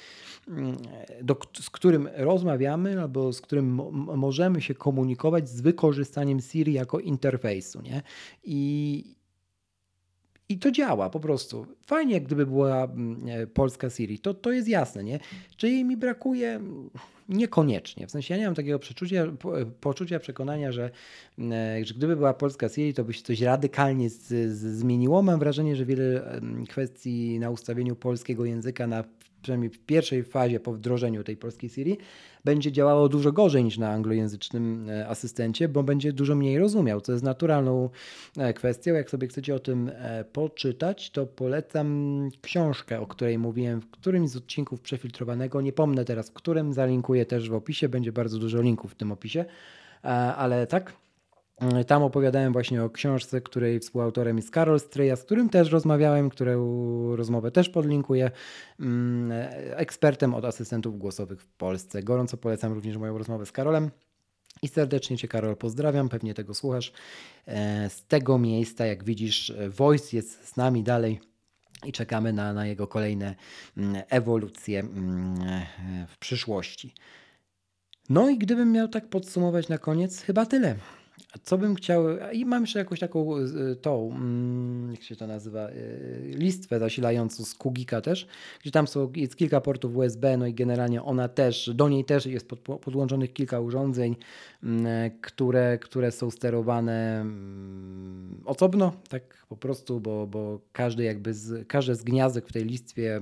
mm, 0.47 0.77
do, 1.21 1.38
z 1.54 1.69
którym 1.69 2.10
rozmawiamy 2.15 3.01
albo 3.01 3.34
z 3.34 3.41
którym 3.41 3.82
możemy 4.17 4.62
się 4.62 4.75
komunikować 4.75 5.49
z 5.49 5.62
wykorzystaniem 5.62 6.39
Siri 6.39 6.73
jako 6.73 6.99
interfejsu. 6.99 7.82
Nie? 7.82 8.01
I, 8.43 9.20
i 10.52 10.58
to 10.58 10.72
działa 10.72 11.10
po 11.10 11.20
prostu. 11.20 11.66
Fajnie, 11.86 12.22
gdyby 12.22 12.46
była 12.46 12.84
mm, 12.84 13.30
e, 13.30 13.48
polska 13.48 13.90
Siri. 13.90 14.20
To, 14.20 14.34
to 14.34 14.52
jest 14.52 14.68
jasne, 14.68 15.04
nie? 15.04 15.20
Czy 15.58 15.70
jej 15.70 15.86
mi 15.86 15.98
brakuje? 15.98 16.60
Niekoniecznie. 17.30 18.08
W 18.08 18.12
sensie 18.12 18.34
ja 18.34 18.40
nie 18.40 18.46
mam 18.46 18.56
takiego 18.56 18.80
przeczucia, 18.80 19.28
poczucia, 19.82 20.20
przekonania, 20.20 20.72
że, 20.72 20.90
e, 21.40 21.86
że 21.86 21.94
gdyby 21.94 22.16
była 22.16 22.34
polska 22.34 22.70
Siri, 22.70 22.94
to 22.94 23.04
by 23.04 23.14
się 23.14 23.24
coś 23.24 23.42
radykalnie 23.42 24.10
z, 24.10 24.28
z, 24.28 24.78
zmieniło. 24.78 25.22
Mam 25.22 25.40
wrażenie, 25.40 25.76
że 25.76 25.86
wiele 25.86 26.40
kwestii 26.70 27.40
na 27.40 27.50
ustawieniu 27.50 27.96
polskiego 27.96 28.46
języka 28.46 28.88
na 28.88 29.04
przynajmniej 29.41 29.69
w 29.69 29.80
pierwszej 29.80 30.23
fazie 30.23 30.60
po 30.60 30.73
wdrożeniu 30.73 31.23
tej 31.23 31.38
polskiej 31.38 31.69
Siri, 31.69 31.97
będzie 32.45 32.71
działało 32.71 33.10
dużo 33.10 33.32
gorzej 33.32 33.63
niż 33.63 33.77
na 33.77 33.89
anglojęzycznym 33.89 34.89
e, 34.89 35.08
asystencie, 35.08 35.69
bo 35.69 35.84
będzie 35.84 36.13
dużo 36.13 36.36
mniej 36.36 36.60
rozumiał, 36.60 37.01
co 37.01 37.12
jest 37.12 37.23
naturalną 37.23 37.89
e, 38.38 38.54
kwestią. 38.54 38.93
Jak 38.93 39.10
sobie 39.10 39.27
chcecie 39.27 39.56
o 39.56 39.60
tym 39.60 39.91
e, 39.93 40.23
poczytać, 40.23 41.12
to 41.12 41.25
polecam 41.25 42.30
książkę, 42.41 42.99
o 42.99 43.08
której 43.08 43.38
mówiłem 43.38 43.82
w 43.82 43.91
którymś 43.91 44.30
z 44.30 44.36
odcinków 44.38 44.82
przefiltrowanego. 44.82 45.62
Nie 45.62 45.73
pomnę 45.73 46.06
teraz, 46.06 46.30
w 46.30 46.34
którym 46.34 46.73
zalinkuję 46.73 47.25
też 47.25 47.49
w 47.49 47.54
opisie. 47.54 47.89
Będzie 47.89 48.12
bardzo 48.12 48.39
dużo 48.39 48.62
linków 48.62 48.91
w 48.91 48.95
tym 48.95 49.12
opisie, 49.12 49.45
ale 50.36 50.67
tak. 50.67 50.93
Tam 51.88 52.04
opowiadałem 52.04 52.54
właśnie 52.54 52.84
o 52.84 52.89
książce, 52.89 53.41
której 53.41 53.80
współautorem 53.80 54.38
jest 54.38 54.51
Karol 54.51 54.80
Stryja, 54.80 55.16
z 55.16 55.24
którym 55.24 55.49
też 55.49 55.72
rozmawiałem, 55.72 56.30
którą 56.30 57.16
rozmowę 57.16 57.51
też 57.51 57.70
podlinkuję. 57.70 58.32
Mm, 58.80 59.32
ekspertem 59.76 60.34
od 60.34 60.45
asystentów 60.45 60.97
głosowych 60.97 61.41
w 61.41 61.47
Polsce. 61.47 62.03
Gorąco 62.03 62.38
polecam 62.38 62.74
również 62.74 62.97
moją 62.97 63.18
rozmowę 63.18 63.45
z 63.45 63.51
Karolem. 63.51 63.91
I 64.62 64.68
serdecznie 64.68 65.18
Cię, 65.18 65.28
Karol, 65.28 65.55
pozdrawiam. 65.55 66.09
Pewnie 66.09 66.34
tego 66.34 66.53
słuchasz. 66.53 66.93
E, 67.47 67.89
z 67.89 68.05
tego 68.05 68.38
miejsca, 68.38 68.86
jak 68.86 69.03
widzisz, 69.03 69.53
Voice 69.70 70.16
jest 70.16 70.47
z 70.47 70.57
nami 70.57 70.84
dalej 70.84 71.20
i 71.86 71.91
czekamy 71.91 72.34
na, 72.34 72.53
na 72.53 72.68
jego 72.68 72.88
kolejne 72.88 73.36
mm, 73.78 74.03
ewolucje 74.09 74.80
mm, 74.80 75.36
w 76.07 76.18
przyszłości. 76.18 76.93
No 78.09 78.30
i 78.30 78.38
gdybym 78.38 78.72
miał 78.72 78.88
tak 78.88 79.09
podsumować 79.09 79.70
na 79.70 79.78
koniec, 79.78 80.22
chyba 80.22 80.45
tyle. 80.45 80.76
Co 81.43 81.57
bym 81.57 81.75
chciał, 81.75 82.03
i 82.34 82.45
mam 82.45 82.63
jeszcze 82.63 82.79
jakąś 82.79 82.99
taką 82.99 83.38
y, 83.38 83.75
tą, 83.75 84.11
mm, 84.11 84.91
jak 84.91 85.03
się 85.03 85.15
to 85.15 85.27
nazywa, 85.27 85.69
y, 85.69 86.32
listwę 86.36 86.79
zasilającą 86.79 87.45
z 87.45 87.55
Kugika 87.55 88.01
też, 88.01 88.27
gdzie 88.61 88.71
tam 88.71 88.88
są, 88.88 89.11
jest 89.15 89.36
kilka 89.36 89.61
portów 89.61 89.95
USB, 89.95 90.38
no 90.38 90.47
i 90.47 90.53
generalnie 90.53 91.03
ona 91.03 91.27
też, 91.27 91.69
do 91.73 91.89
niej 91.89 92.05
też 92.05 92.25
jest 92.25 92.47
pod, 92.47 92.59
podłączonych 92.59 93.34
kilka 93.34 93.59
urządzeń, 93.59 94.15
mm, 94.63 95.11
które, 95.21 95.77
które 95.77 96.11
są 96.11 96.32
sterowane 96.32 97.21
mm, 97.21 98.41
osobno, 98.45 98.93
tak 99.09 99.41
po 99.49 99.57
prostu, 99.57 99.99
bo, 99.99 100.27
bo 100.27 100.59
każdy 100.73 101.03
jakby, 101.03 101.34
z, 101.34 101.67
każde 101.67 101.95
z 101.95 102.03
gniazdek 102.03 102.47
w 102.47 102.53
tej 102.53 102.65
listwie, 102.65 103.19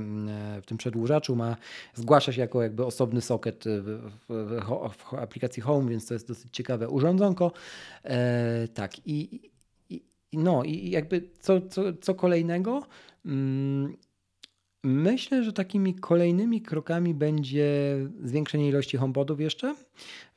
w 0.61 0.65
tym 0.65 0.77
przedłużaczu 0.77 1.35
ma, 1.35 1.57
zgłasza 1.93 2.31
się 2.31 2.41
jako 2.41 2.63
jakby 2.63 2.85
osobny 2.85 3.21
socket 3.21 3.63
w, 3.65 4.11
w, 4.29 4.59
w 4.97 5.13
aplikacji 5.13 5.61
Home, 5.63 5.89
więc 5.89 6.07
to 6.07 6.13
jest 6.13 6.27
dosyć 6.27 6.51
ciekawe 6.51 6.89
urządzonko. 6.89 7.51
E, 8.05 8.67
tak, 8.73 9.07
i, 9.07 9.49
i, 9.89 10.01
no, 10.33 10.63
i 10.63 10.89
jakby 10.89 11.29
co, 11.39 11.61
co, 11.61 11.93
co 12.01 12.15
kolejnego. 12.15 12.83
Mm, 13.25 13.97
myślę, 14.83 15.43
że 15.43 15.53
takimi 15.53 15.95
kolejnymi 15.95 16.61
krokami 16.61 17.13
będzie 17.13 17.97
zwiększenie 18.23 18.67
ilości 18.69 18.97
HomePodów 18.97 19.39
jeszcze 19.39 19.75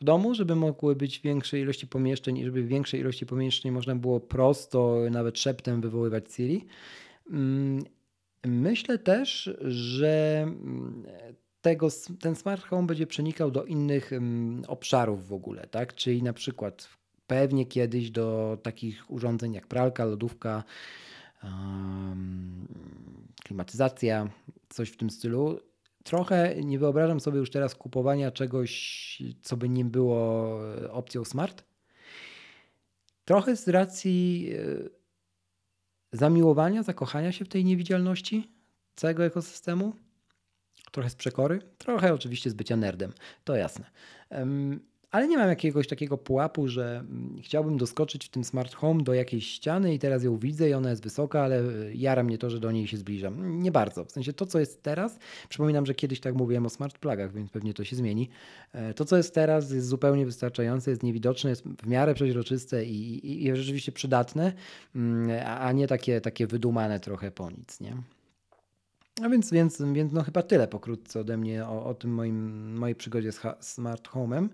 w 0.00 0.04
domu, 0.04 0.34
żeby 0.34 0.54
mogły 0.54 0.96
być 0.96 1.20
większe 1.20 1.60
ilości 1.60 1.86
pomieszczeń 1.86 2.38
i 2.38 2.44
żeby 2.44 2.62
w 2.62 2.68
większej 2.68 3.00
ilości 3.00 3.26
pomieszczeń 3.26 3.72
można 3.72 3.94
było 3.94 4.20
prosto, 4.20 4.98
nawet 5.10 5.38
szeptem 5.38 5.80
wywoływać 5.80 6.32
Siri. 6.32 6.66
Mm, 7.30 7.84
myślę 8.46 8.98
też, 8.98 9.50
że 9.60 10.42
mm, 10.42 11.02
tego, 11.60 11.88
ten 12.20 12.36
smart 12.36 12.62
home 12.62 12.86
będzie 12.86 13.06
przenikał 13.06 13.50
do 13.50 13.64
innych 13.64 14.10
obszarów 14.68 15.28
w 15.28 15.32
ogóle, 15.32 15.66
tak? 15.66 15.94
Czyli 15.94 16.22
na 16.22 16.32
przykład 16.32 16.88
pewnie 17.32 17.66
kiedyś 17.66 18.10
do 18.10 18.58
takich 18.62 19.10
urządzeń 19.10 19.52
jak 19.52 19.66
pralka, 19.66 20.04
lodówka, 20.04 20.64
um, 21.44 22.68
klimatyzacja, 23.44 24.28
coś 24.68 24.90
w 24.90 24.96
tym 24.96 25.10
stylu. 25.10 25.60
Trochę 26.04 26.56
nie 26.64 26.78
wyobrażam 26.78 27.20
sobie 27.20 27.38
już 27.38 27.50
teraz 27.50 27.74
kupowania 27.74 28.30
czegoś, 28.30 29.22
co 29.42 29.56
by 29.56 29.68
nie 29.68 29.84
było 29.84 30.58
opcją 30.90 31.24
smart. 31.24 31.64
Trochę 33.24 33.56
z 33.56 33.68
racji 33.68 34.50
e, 34.58 36.16
zamiłowania, 36.18 36.82
zakochania 36.82 37.32
się 37.32 37.44
w 37.44 37.48
tej 37.48 37.64
niewidzialności 37.64 38.52
całego 38.96 39.24
ekosystemu. 39.24 39.92
Trochę 40.90 41.10
z 41.10 41.16
przekory, 41.16 41.60
trochę 41.78 42.14
oczywiście 42.14 42.50
z 42.50 42.54
bycia 42.54 42.76
nerdem, 42.76 43.12
to 43.44 43.56
jasne 43.56 43.90
ale 45.12 45.28
nie 45.28 45.38
mam 45.38 45.48
jakiegoś 45.48 45.88
takiego 45.88 46.18
pułapu, 46.18 46.68
że 46.68 46.96
mm, 46.96 47.36
chciałbym 47.42 47.78
doskoczyć 47.78 48.24
w 48.24 48.28
tym 48.28 48.44
smart 48.44 48.74
home 48.74 49.02
do 49.02 49.14
jakiejś 49.14 49.46
ściany 49.46 49.94
i 49.94 49.98
teraz 49.98 50.24
ją 50.24 50.38
widzę 50.38 50.68
i 50.68 50.74
ona 50.74 50.90
jest 50.90 51.02
wysoka, 51.02 51.42
ale 51.42 51.62
jara 51.94 52.22
mnie 52.22 52.38
to, 52.38 52.50
że 52.50 52.60
do 52.60 52.70
niej 52.70 52.86
się 52.86 52.96
zbliżam. 52.96 53.62
Nie 53.62 53.72
bardzo. 53.72 54.04
W 54.04 54.12
sensie 54.12 54.32
to, 54.32 54.46
co 54.46 54.60
jest 54.60 54.82
teraz, 54.82 55.18
przypominam, 55.48 55.86
że 55.86 55.94
kiedyś 55.94 56.20
tak 56.20 56.34
mówiłem 56.34 56.66
o 56.66 56.70
smart 56.70 56.98
plugach, 56.98 57.32
więc 57.32 57.50
pewnie 57.50 57.74
to 57.74 57.84
się 57.84 57.96
zmieni. 57.96 58.28
E, 58.72 58.94
to, 58.94 59.04
co 59.04 59.16
jest 59.16 59.34
teraz, 59.34 59.70
jest 59.70 59.88
zupełnie 59.88 60.26
wystarczające, 60.26 60.90
jest 60.90 61.02
niewidoczne, 61.02 61.50
jest 61.50 61.64
w 61.64 61.86
miarę 61.86 62.14
przeźroczyste 62.14 62.84
i, 62.84 63.26
i, 63.26 63.46
i 63.46 63.56
rzeczywiście 63.56 63.92
przydatne, 63.92 64.52
mm, 64.96 65.46
a 65.46 65.72
nie 65.72 65.86
takie, 65.86 66.20
takie 66.20 66.46
wydumane 66.46 67.00
trochę 67.00 67.30
po 67.30 67.50
nic, 67.50 67.80
nie? 67.80 67.96
A 69.20 69.28
więc, 69.28 69.50
więc, 69.50 69.82
więc 69.92 70.12
no 70.12 70.22
chyba 70.22 70.42
tyle 70.42 70.68
pokrótce 70.68 71.20
ode 71.20 71.36
mnie 71.36 71.66
o, 71.66 71.86
o 71.86 71.94
tym 71.94 72.14
moim, 72.14 72.76
mojej 72.78 72.94
przygodzie 72.94 73.32
z 73.32 73.40
smart 73.60 74.08
home'em. 74.08 74.48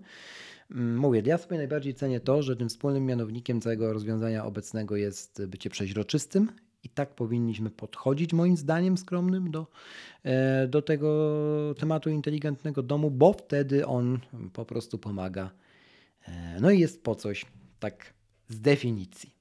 Mm, 0.71 0.97
mówię, 0.97 1.21
ja 1.25 1.37
sobie 1.37 1.57
najbardziej 1.57 1.93
cenię 1.93 2.19
to, 2.19 2.41
że 2.41 2.55
tym 2.55 2.69
wspólnym 2.69 3.05
mianownikiem 3.05 3.61
całego 3.61 3.93
rozwiązania 3.93 4.45
obecnego 4.45 4.95
jest 4.95 5.45
bycie 5.45 5.69
przeźroczystym 5.69 6.51
i 6.83 6.89
tak 6.89 7.15
powinniśmy 7.15 7.69
podchodzić, 7.69 8.33
moim 8.33 8.57
zdaniem 8.57 8.97
skromnym, 8.97 9.51
do, 9.51 9.67
e, 10.23 10.67
do 10.67 10.81
tego 10.81 11.75
tematu 11.79 12.09
inteligentnego 12.09 12.83
domu, 12.83 13.11
bo 13.11 13.33
wtedy 13.33 13.85
on 13.85 14.19
po 14.53 14.65
prostu 14.65 14.97
pomaga. 14.97 15.51
E, 16.27 16.57
no 16.61 16.71
i 16.71 16.79
jest 16.79 17.03
po 17.03 17.15
coś, 17.15 17.45
tak 17.79 18.13
z 18.49 18.61
definicji. 18.61 19.33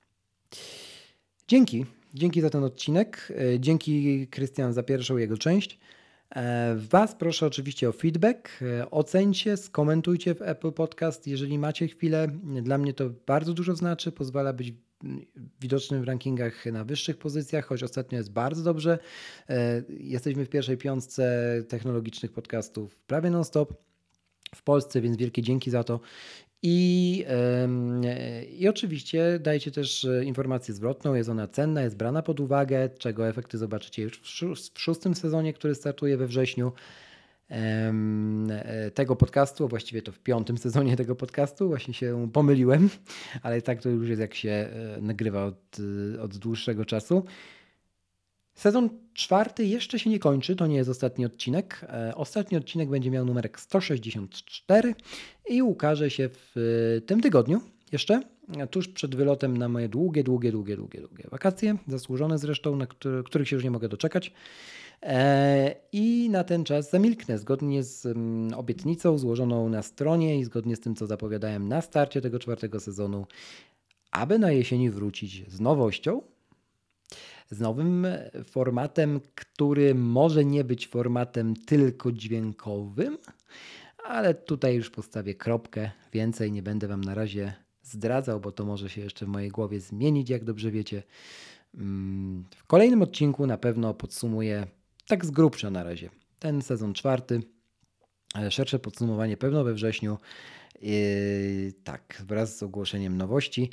Dzięki. 1.48 1.97
Dzięki 2.14 2.40
za 2.40 2.50
ten 2.50 2.64
odcinek. 2.64 3.32
E, 3.54 3.60
dzięki 3.60 4.26
Krystian 4.26 4.72
za 4.72 4.82
pierwszą 4.82 5.16
jego 5.16 5.36
część. 5.36 5.78
E, 6.34 6.74
was 6.76 7.14
proszę 7.14 7.46
oczywiście 7.46 7.88
o 7.88 7.92
feedback. 7.92 8.48
E, 8.62 8.90
ocencie, 8.90 9.56
skomentujcie 9.56 10.34
w 10.34 10.42
Apple 10.42 10.72
Podcast, 10.72 11.26
jeżeli 11.26 11.58
macie 11.58 11.88
chwilę. 11.88 12.28
Dla 12.62 12.78
mnie 12.78 12.94
to 12.94 13.10
bardzo 13.26 13.54
dużo 13.54 13.76
znaczy, 13.76 14.12
pozwala 14.12 14.52
być 14.52 14.74
widocznym 15.60 16.02
w 16.02 16.04
rankingach 16.04 16.66
na 16.66 16.84
wyższych 16.84 17.18
pozycjach, 17.18 17.66
choć 17.66 17.82
ostatnio 17.82 18.18
jest 18.18 18.32
bardzo 18.32 18.62
dobrze. 18.62 18.98
Jesteśmy 19.88 20.44
w 20.44 20.48
pierwszej 20.48 20.76
piątce 20.76 21.54
technologicznych 21.68 22.32
podcastów 22.32 22.96
prawie 22.96 23.30
non-stop 23.30 23.74
w 24.54 24.62
Polsce, 24.62 25.00
więc 25.00 25.16
wielkie 25.16 25.42
dzięki 25.42 25.70
za 25.70 25.84
to. 25.84 26.00
I, 26.62 27.24
I 28.58 28.68
oczywiście 28.68 29.38
dajcie 29.40 29.70
też 29.70 30.04
e, 30.04 30.24
informację 30.24 30.74
zwrotną, 30.74 31.14
jest 31.14 31.28
ona 31.28 31.48
cenna, 31.48 31.82
jest 31.82 31.96
brana 31.96 32.22
pod 32.22 32.40
uwagę, 32.40 32.88
czego 32.88 33.28
efekty 33.28 33.58
zobaczycie 33.58 34.02
już 34.02 34.20
w 34.72 34.80
szóstym 34.80 35.14
sezonie, 35.14 35.52
który 35.52 35.74
startuje 35.74 36.16
we 36.16 36.26
wrześniu 36.26 36.72
e, 37.50 37.92
tego 38.94 39.16
podcastu, 39.16 39.64
a 39.64 39.68
właściwie 39.68 40.02
to 40.02 40.12
w 40.12 40.18
piątym 40.18 40.58
sezonie 40.68 40.96
tego 40.96 41.16
podcastu, 41.16 41.68
właśnie 41.68 41.94
się 41.94 42.28
pomyliłem, 42.32 42.90
ale 43.42 43.62
tak 43.62 43.82
to 43.82 43.88
już 43.88 44.08
jest 44.08 44.20
jak 44.20 44.34
się 44.34 44.50
e, 44.50 45.00
nagrywa 45.00 45.44
od, 45.44 45.76
od 46.20 46.36
dłuższego 46.36 46.84
czasu. 46.84 47.24
Sezon 48.58 48.88
czwarty 49.14 49.64
jeszcze 49.64 49.98
się 49.98 50.10
nie 50.10 50.18
kończy, 50.18 50.56
to 50.56 50.66
nie 50.66 50.76
jest 50.76 50.90
ostatni 50.90 51.26
odcinek. 51.26 51.80
E, 51.88 52.14
ostatni 52.14 52.58
odcinek 52.58 52.88
będzie 52.88 53.10
miał 53.10 53.24
numerek 53.24 53.60
164 53.60 54.94
i 55.48 55.62
ukaże 55.62 56.10
się 56.10 56.28
w 56.28 56.56
e, 56.96 57.00
tym 57.00 57.20
tygodniu 57.20 57.60
jeszcze, 57.92 58.22
tuż 58.70 58.88
przed 58.88 59.14
wylotem 59.14 59.56
na 59.56 59.68
moje 59.68 59.88
długie, 59.88 60.24
długie, 60.24 60.52
długie, 60.52 60.76
długie, 60.76 61.00
długie 61.00 61.24
wakacje, 61.30 61.76
zasłużone 61.88 62.38
zresztą, 62.38 62.76
na 62.76 62.86
których 63.24 63.48
się 63.48 63.56
już 63.56 63.64
nie 63.64 63.70
mogę 63.70 63.88
doczekać. 63.88 64.32
E, 65.02 65.74
I 65.92 66.28
na 66.30 66.44
ten 66.44 66.64
czas 66.64 66.90
zamilknę 66.90 67.38
zgodnie 67.38 67.82
z 67.82 68.06
mm, 68.06 68.54
obietnicą 68.54 69.18
złożoną 69.18 69.68
na 69.68 69.82
stronie 69.82 70.38
i 70.38 70.44
zgodnie 70.44 70.76
z 70.76 70.80
tym, 70.80 70.94
co 70.94 71.06
zapowiadałem 71.06 71.68
na 71.68 71.80
starcie 71.80 72.20
tego 72.20 72.38
czwartego 72.38 72.80
sezonu, 72.80 73.26
aby 74.10 74.38
na 74.38 74.52
jesieni 74.52 74.90
wrócić 74.90 75.50
z 75.50 75.60
nowością, 75.60 76.22
z 77.50 77.60
nowym 77.60 78.06
formatem, 78.44 79.20
który 79.34 79.94
może 79.94 80.44
nie 80.44 80.64
być 80.64 80.88
formatem 80.88 81.56
tylko 81.56 82.12
dźwiękowym, 82.12 83.18
ale 84.04 84.34
tutaj 84.34 84.76
już 84.76 84.90
postawię 84.90 85.34
kropkę. 85.34 85.90
Więcej 86.12 86.52
nie 86.52 86.62
będę 86.62 86.88
Wam 86.88 87.04
na 87.04 87.14
razie 87.14 87.54
zdradzał, 87.82 88.40
bo 88.40 88.52
to 88.52 88.64
może 88.64 88.90
się 88.90 89.00
jeszcze 89.00 89.26
w 89.26 89.28
mojej 89.28 89.50
głowie 89.50 89.80
zmienić, 89.80 90.30
jak 90.30 90.44
dobrze 90.44 90.70
wiecie. 90.70 91.02
Mm, 91.74 92.44
w 92.56 92.66
kolejnym 92.66 93.02
odcinku 93.02 93.46
na 93.46 93.58
pewno 93.58 93.94
podsumuję 93.94 94.66
tak 95.06 95.26
z 95.26 95.30
grubsza 95.30 95.70
na 95.70 95.82
razie 95.82 96.10
ten 96.38 96.62
sezon 96.62 96.94
czwarty. 96.94 97.42
Szersze 98.50 98.78
podsumowanie 98.78 99.36
pewno 99.36 99.64
we 99.64 99.74
wrześniu. 99.74 100.18
Yy, 100.82 101.72
tak, 101.84 102.22
wraz 102.26 102.58
z 102.58 102.62
ogłoszeniem 102.62 103.16
nowości. 103.16 103.70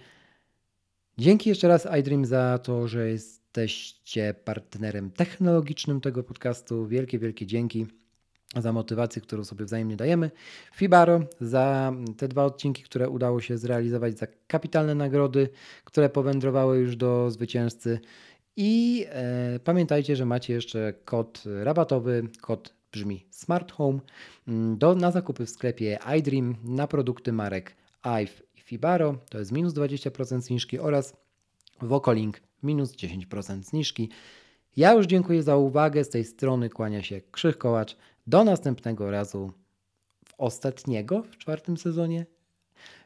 Dzięki 1.17 1.49
jeszcze 1.49 1.67
raz 1.67 1.87
iDream 1.99 2.25
za 2.25 2.59
to, 2.63 2.87
że 2.87 3.09
jest 3.09 3.44
jesteście 3.61 4.35
partnerem 4.43 5.11
technologicznym 5.11 6.01
tego 6.01 6.23
podcastu. 6.23 6.87
Wielkie, 6.87 7.19
wielkie 7.19 7.45
dzięki 7.45 7.85
za 8.55 8.73
motywację, 8.73 9.21
którą 9.21 9.43
sobie 9.43 9.65
wzajemnie 9.65 9.95
dajemy. 9.95 10.31
Fibaro 10.73 11.21
za 11.41 11.93
te 12.17 12.27
dwa 12.27 12.45
odcinki, 12.45 12.83
które 12.83 13.09
udało 13.09 13.41
się 13.41 13.57
zrealizować, 13.57 14.17
za 14.17 14.27
kapitalne 14.47 14.95
nagrody, 14.95 15.49
które 15.83 16.09
powędrowały 16.09 16.77
już 16.77 16.95
do 16.95 17.31
zwycięzcy. 17.31 17.99
I 18.55 19.05
e, 19.09 19.59
pamiętajcie, 19.59 20.15
że 20.15 20.25
macie 20.25 20.53
jeszcze 20.53 20.93
kod 21.05 21.43
rabatowy, 21.63 22.23
kod 22.41 22.73
brzmi 22.91 23.25
Smart 23.29 23.71
Home, 23.71 23.99
mm, 24.47 24.77
do, 24.77 24.95
na 24.95 25.11
zakupy 25.11 25.45
w 25.45 25.49
sklepie 25.49 25.99
iDream 26.19 26.55
na 26.63 26.87
produkty 26.87 27.33
marek 27.33 27.75
IVE 28.03 28.41
i 28.55 28.61
Fibaro 28.61 29.17
to 29.29 29.39
jest 29.39 29.51
minus 29.51 29.73
20% 29.73 30.41
zniżki 30.41 30.79
oraz 30.79 31.13
Wokolink 31.81 32.44
minus 32.63 32.95
10% 32.95 33.63
zniżki. 33.63 34.09
Ja 34.77 34.93
już 34.93 35.05
dziękuję 35.05 35.43
za 35.43 35.57
uwagę. 35.57 36.03
Z 36.03 36.09
tej 36.09 36.25
strony 36.25 36.69
kłania 36.69 37.03
się 37.03 37.21
Krzych 37.31 37.57
Kołacz. 37.57 37.97
Do 38.27 38.43
następnego 38.43 39.11
razu 39.11 39.51
w 40.25 40.33
ostatniego 40.37 41.23
w 41.23 41.37
czwartym 41.37 41.77
sezonie 41.77 42.25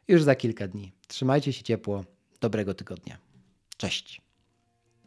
już 0.07 0.23
za 0.23 0.35
kilka 0.35 0.67
dni. 0.67 0.91
Trzymajcie 1.07 1.53
się 1.53 1.63
ciepło. 1.63 2.03
Dobrego 2.41 2.73
tygodnia. 2.73 3.17
Cześć. 3.77 4.21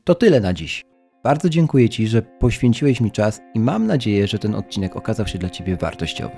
To 0.04 0.14
tyle 0.14 0.40
na 0.40 0.52
dziś. 0.52 0.84
Bardzo 1.22 1.48
dziękuję 1.48 1.88
Ci, 1.88 2.06
że 2.06 2.22
poświęciłeś 2.22 3.00
mi 3.00 3.10
czas 3.10 3.40
i 3.54 3.60
mam 3.60 3.86
nadzieję, 3.86 4.26
że 4.26 4.38
ten 4.38 4.54
odcinek 4.54 4.96
okazał 4.96 5.26
się 5.26 5.38
dla 5.38 5.50
Ciebie 5.50 5.76
wartościowy. 5.76 6.36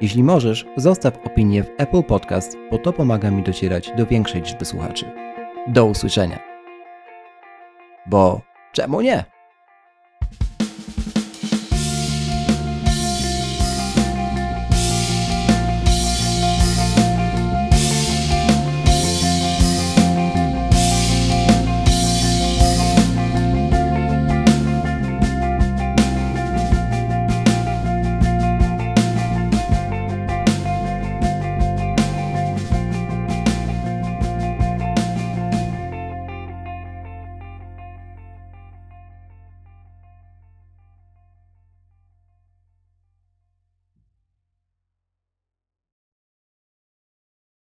Jeśli 0.00 0.22
możesz, 0.22 0.66
zostaw 0.76 1.18
opinię 1.26 1.64
w 1.64 1.70
Apple 1.78 2.02
Podcast, 2.02 2.56
bo 2.70 2.78
to 2.78 2.92
pomaga 2.92 3.30
mi 3.30 3.42
docierać 3.42 3.90
do 3.96 4.06
większej 4.06 4.42
liczby 4.42 4.64
słuchaczy. 4.64 5.06
Do 5.68 5.86
usłyszenia. 5.86 6.51
Bo 8.06 8.40
czemu 8.72 9.00
nie? 9.00 9.24